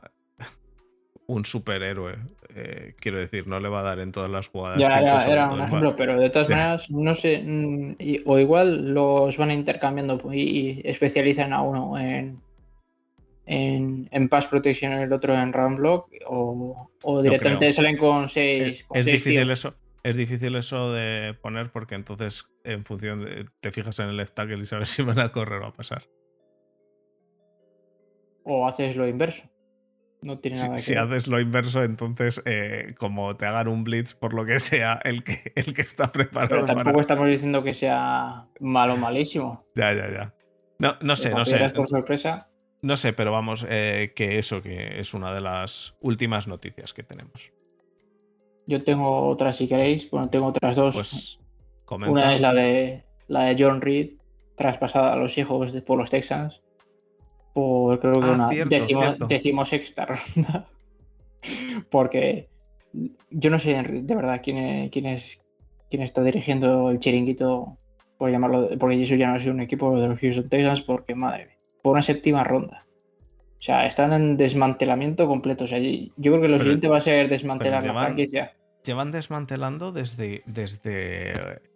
[1.27, 2.17] un superhéroe.
[2.55, 4.81] Eh, quiero decir, no le va a dar en todas las jugadas.
[4.81, 6.57] Ya cinco era, un ejemplo, pero de todas Ya.
[6.57, 11.99] maneras, no sé, mm, y- o igual los van intercambiando y, y especializan a uno
[11.99, 12.41] en,
[13.47, 18.25] en, en pass protection y el otro en run block, o, o directamente salen con
[18.25, 18.85] Es, seis.
[18.85, 19.59] con es seis difícil tíos.
[19.59, 19.75] eso.
[20.05, 24.35] Es difícil eso de poner porque entonces en función de, te fijas en el left
[24.35, 26.03] tackle y sabes si van a correr o a pasar.
[28.45, 29.49] O haces lo inverso.
[30.23, 31.03] No tiene Si, nada que si ver.
[31.03, 35.25] haces lo inverso, entonces eh, como te hagan un blitz por lo que sea, el
[35.25, 37.01] que, el que está preparado Pero tampoco para...
[37.01, 39.63] estamos diciendo que sea malo malísimo.
[39.75, 40.35] Ya, ya, ya.
[40.79, 41.59] No, no sé, no sé.
[41.75, 42.49] por sorpresa.
[42.83, 47.05] No sé, pero vamos, eh, que eso que es una de las últimas noticias que
[47.05, 47.53] tenemos.
[48.67, 50.11] Yo tengo otras si queréis.
[50.11, 50.95] Bueno, tengo otras dos.
[50.97, 51.39] Pues
[51.85, 52.13] comenta.
[52.13, 54.15] Una es la de la de John Reed,
[54.57, 56.61] traspasada a los hijos de, por los Texans.
[57.53, 59.27] Por creo que Ah, una cierto, décimo- cierto.
[59.27, 60.67] decimosexta ronda.
[61.91, 62.49] Porque
[63.31, 65.39] yo no sé de verdad quién es, quién es
[65.91, 67.77] quién está dirigiendo el chiringuito,
[68.17, 71.47] por llamarlo, porque eso ya no es un equipo de los Houston Texans, porque madre
[71.47, 72.87] mía, por una séptima ronda.
[73.59, 75.65] O sea, están en desmantelamiento completo.
[75.65, 78.55] O sea, yo creo que lo Pero- siguiente va a ser desmantelar la franquicia.
[78.85, 81.33] Llevan desmantelando desde, desde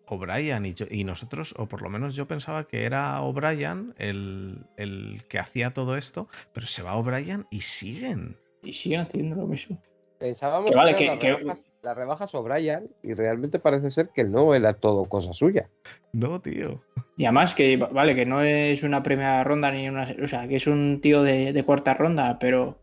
[0.06, 5.22] O'Brien y, y nosotros, o por lo menos yo pensaba que era O'Brien el, el
[5.28, 8.36] que hacía todo esto, pero se va O'Brien y siguen.
[8.62, 9.80] Y siguen haciendo lo mismo.
[10.18, 14.08] Pensábamos Que vale, que, que- las, que- rebajas, las rebajas O'Brien y realmente parece ser
[14.14, 15.68] que no era todo cosa suya.
[16.12, 16.82] No, tío.
[17.18, 20.06] Y además que, vale, que no es una primera ronda ni una...
[20.22, 22.78] O sea, que es un tío de, de cuarta ronda, pero...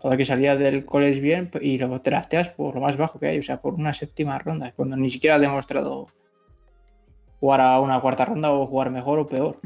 [0.00, 3.38] Joder, que salía del college bien y lo drafteas por lo más bajo que hay,
[3.38, 6.08] o sea, por una séptima ronda, cuando ni siquiera ha demostrado
[7.40, 9.58] jugar a una cuarta ronda o jugar mejor o peor.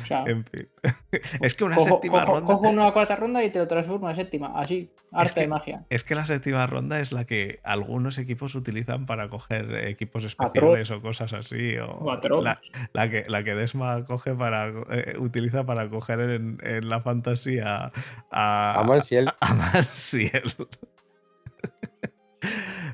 [0.00, 0.66] O sea, En fin.
[1.42, 2.46] es que una cojo, séptima cojo- ronda.
[2.54, 5.84] cojo una cuarta ronda y te lo transformo a séptima, así, arte que- de magia.
[5.90, 10.90] Es que la séptima ronda es la que algunos equipos utilizan para coger equipos especiales
[10.92, 11.76] o cosas así.
[11.78, 12.58] O, O la,
[12.94, 17.90] la que, la que Desma coge para eh, utiliza para coger en, en la fantasía
[18.30, 19.28] a, A Mansiel.
[19.40, 20.54] a Mansiel.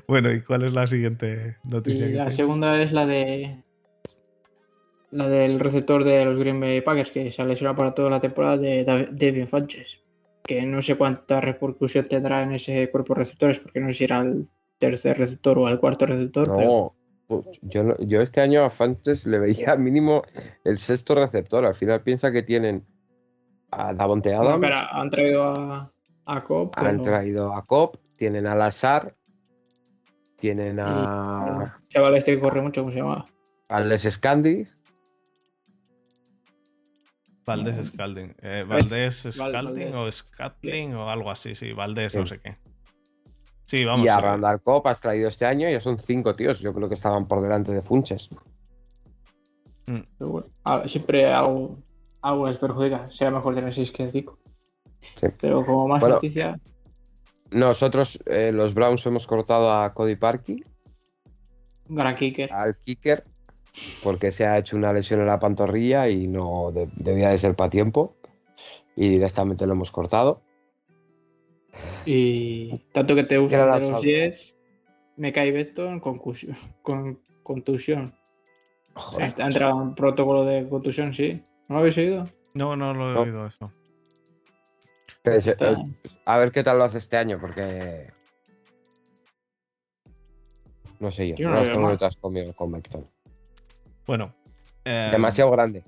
[0.07, 2.07] bueno, ¿y cuál es la siguiente Y noticia?
[2.07, 3.61] que la segunda es la de
[5.11, 8.57] la del receptor de los Green Bay Packers que se lesiona para toda la temporada
[8.57, 10.01] de Dav- Devin Funches.
[10.43, 14.03] Que no sé cuánta repercusión tendrá en ese cuerpo de receptores, porque no sé si
[14.05, 14.47] era el
[14.77, 16.45] tercer receptor o el cuarto receptor.
[16.55, 16.95] pero- No,
[17.27, 20.23] pues, yo, no- yo este año a Fantes le veía mínimo
[20.63, 21.65] el sexto receptor.
[21.65, 22.85] Al final piensa que tienen
[23.71, 25.91] a Davonte Adams, espera, han traído a,
[26.25, 29.13] a Cobb, han pero traído a Cobb, tienen a Lazar,
[30.37, 33.25] tienen a, el chaval este que corre mucho, ¿cómo se llama?
[33.69, 34.65] a Les Scandi.
[37.47, 38.35] Valdés Scalding.
[38.41, 40.11] Eh, Valdés Val- Scalding o.
[40.11, 41.71] Scatling o algo así, sí.
[41.73, 42.17] Valdés Sí.
[42.19, 42.57] no sé qué.
[43.65, 44.05] Sí, vamos.
[44.05, 44.19] y a.
[44.19, 45.69] Randall Cobb has traído este año.
[45.69, 46.59] Ya son cinco tíos.
[46.59, 48.29] Yo creo que estaban por delante de Funches.
[49.87, 49.99] Mm.
[50.17, 51.77] Pero bueno, a- siempre algo,
[52.21, 53.09] algo les perjudica.
[53.09, 54.37] Será mejor tener 6 que 5.
[54.99, 55.27] Sí.
[55.39, 56.15] Pero como más Bueno.
[56.15, 56.59] noticia,
[57.49, 60.61] Nosotros, eh, los Browns, hemos cortado a Cody Parkey,
[61.87, 62.51] gran kicker.
[62.51, 63.23] al kicker,
[64.03, 67.55] porque se ha hecho una lesión en la pantorrilla y no de- debía de ser
[67.55, 68.15] para tiempo.
[68.95, 70.41] Y directamente lo hemos cortado.
[72.05, 74.01] Y tanto que te gustan de los.
[74.01, 74.55] Jets,
[75.17, 76.19] me cae Beton con,
[76.81, 78.15] con contusión.
[78.95, 81.43] Joder, Ha entrado en protocolo de contusión, sí.
[81.67, 82.27] ¿No lo habéis oído?
[82.53, 83.21] No, no lo he No.
[83.21, 83.71] oído eso.
[85.23, 85.77] Está- eh,
[86.25, 88.07] a ver qué tal lo hace este año, porque.
[90.99, 91.35] No sé yo.
[91.35, 93.05] Yo no no lo tengo detrás conmigo con Beckton.
[94.07, 94.33] Bueno.
[94.85, 95.83] eh, Demasiado grande.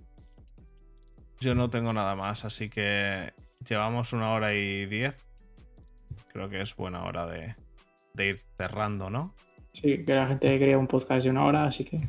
[1.39, 3.33] Yo no tengo nada más, así que
[3.65, 5.17] llevamos una hora y diez.
[6.33, 7.55] Creo que es buena hora de,
[8.13, 9.33] de ir cerrando, ¿no?
[9.71, 12.01] Sí, que la gente quería un podcast de una hora, así que.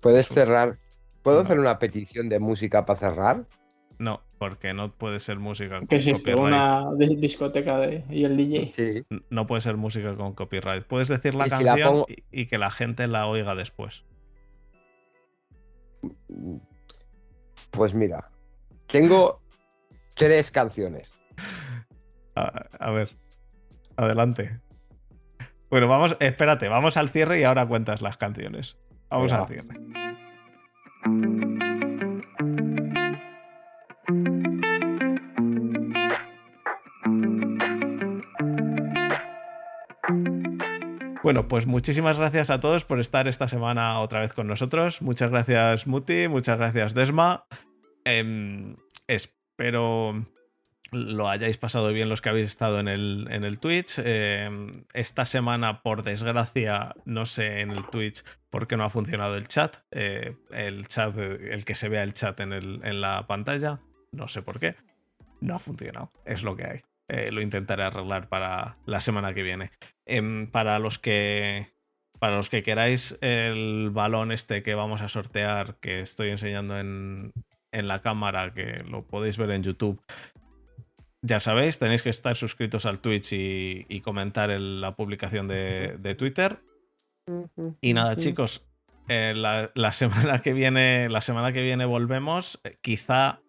[0.00, 0.76] Puedes cerrar.
[1.22, 1.44] ¿Puedo No.
[1.44, 3.46] hacer una petición de música para cerrar?
[3.98, 6.36] No, porque no puede ser música con ¿Qué copyright.
[6.38, 8.04] Una dis- discoteca de...
[8.10, 8.66] y el DJ.
[8.66, 9.04] Sí.
[9.30, 10.84] No puede ser música con copyright.
[10.84, 13.54] Puedes decir la ¿Y si la canción pongo- y, y que la gente la oiga
[13.54, 14.04] después.
[17.70, 18.30] Pues mira.
[18.86, 19.40] Tengo
[20.14, 21.12] tres canciones.
[22.34, 23.16] A, a ver,
[23.96, 24.60] adelante.
[25.70, 28.76] Bueno, vamos, espérate, vamos al cierre y ahora cuentas las canciones.
[29.08, 29.78] Vamos al cierre.
[41.22, 45.02] Bueno, pues muchísimas gracias a todos por estar esta semana otra vez con nosotros.
[45.02, 46.26] Muchas gracias, Muti.
[46.28, 47.46] Muchas gracias, Desma.
[48.04, 50.26] Em, espero
[50.90, 54.00] lo hayáis pasado bien los que habéis estado en el, en el Twitch.
[54.04, 59.36] Em, esta semana, por desgracia, no sé en el Twitch por qué no ha funcionado
[59.36, 59.76] el chat.
[59.92, 63.80] Eh, el chat, el que se vea el chat en, el- en la pantalla.
[64.10, 64.74] No sé por qué.
[65.40, 66.10] No ha funcionado.
[66.26, 66.80] Es lo que hay.
[67.12, 69.70] Eh, lo intentaré arreglar para la semana que viene.
[70.06, 71.70] Em, para los que.
[72.18, 77.32] Para los que queráis el balón este que vamos a sortear, que estoy enseñando en,
[77.70, 80.00] en la cámara, que lo podéis ver en YouTube.
[81.20, 85.98] Ya sabéis, tenéis que estar suscritos al Twitch y, y comentar en la publicación de,
[85.98, 86.60] de Twitter.
[87.80, 88.68] Y nada, chicos,
[89.08, 93.40] eh, la, la semana que viene, la semana que viene volvemos, eh, quizá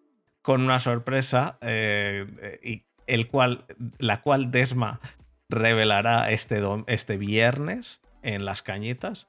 [0.42, 3.64] con una sorpresa, eh, y el cual,
[3.98, 5.00] la cual Desma
[5.48, 9.28] revelará este, este viernes en las cañitas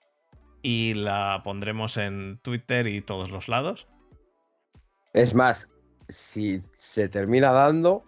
[0.61, 3.88] y la pondremos en Twitter y todos los lados.
[5.14, 5.69] Es más,
[6.10, 8.03] si se termina dando,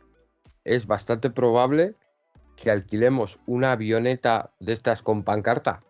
[0.63, 1.95] es bastante probable
[2.55, 5.83] que alquilemos una avioneta de estas con pancarta.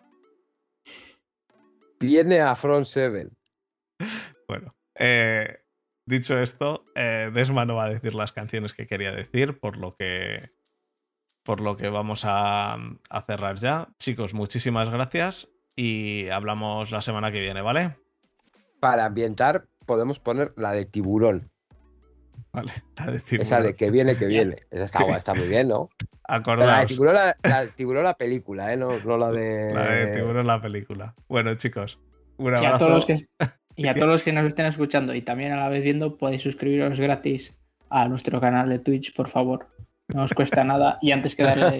[2.00, 3.36] Viene a Front Seven.
[4.48, 5.60] Bueno, eh,
[6.08, 9.96] dicho esto, eh, Desma no va a decir las canciones que quería decir, por lo
[9.96, 10.50] que,
[11.44, 12.74] por lo que vamos a,
[13.10, 13.90] a cerrar ya.
[14.00, 17.98] Chicos, muchísimas gracias y hablamos la semana que viene, ¿vale?
[18.80, 21.52] Para ambientar, podemos poner la de tiburón.
[22.54, 23.46] Vale, la de tiburón.
[23.46, 24.56] Esa de que viene, que viene.
[24.72, 25.90] Esa está, guay, está muy bien, ¿no?
[26.28, 26.86] La de Acordaos.
[26.88, 28.78] tiburón, la, la de tiburón, la película, ¿eh?
[28.78, 29.74] No, no la de.
[29.74, 31.16] La de tiburón, la película.
[31.28, 32.00] Bueno, chicos,
[32.38, 32.78] un Y a, abrazo.
[32.86, 33.16] todos los que,
[33.78, 36.42] y a todos los que nos estén escuchando y también a la vez viendo, podéis
[36.42, 37.58] suscribiros gratis
[37.90, 39.68] a nuestro canal de Twitch, por favor.
[40.08, 40.98] No os cuesta nada.
[41.00, 41.80] Y antes que darle,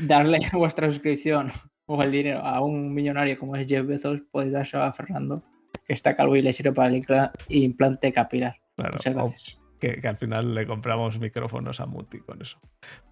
[0.00, 1.48] darle vuestra suscripción
[1.86, 5.44] o el dinero a un millonario como es Jeff Bezos, podéis dárselo a Fernando,
[5.86, 7.04] que está calvo y le sirve para el
[7.48, 8.56] implante capilar.
[8.76, 9.60] Claro, Muchas o gracias.
[9.78, 12.58] que, que al final le compramos micrófonos a Muti con eso.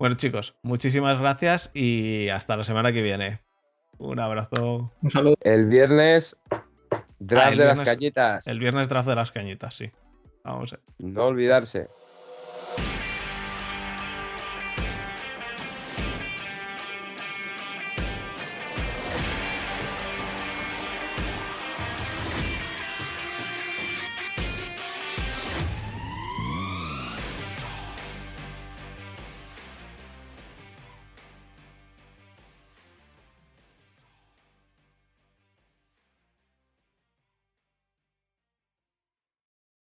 [0.01, 3.41] Bueno, chicos, muchísimas gracias y hasta la semana que viene.
[3.99, 4.91] Un abrazo.
[5.03, 5.35] Un saludo.
[5.43, 6.37] El viernes,
[7.21, 8.47] draft Ah, el de las cañitas.
[8.49, 9.91] El viernes draft de las cañitas, sí.
[10.43, 10.73] Vamos.
[10.73, 10.79] eh.
[10.99, 11.89] No olvidarse.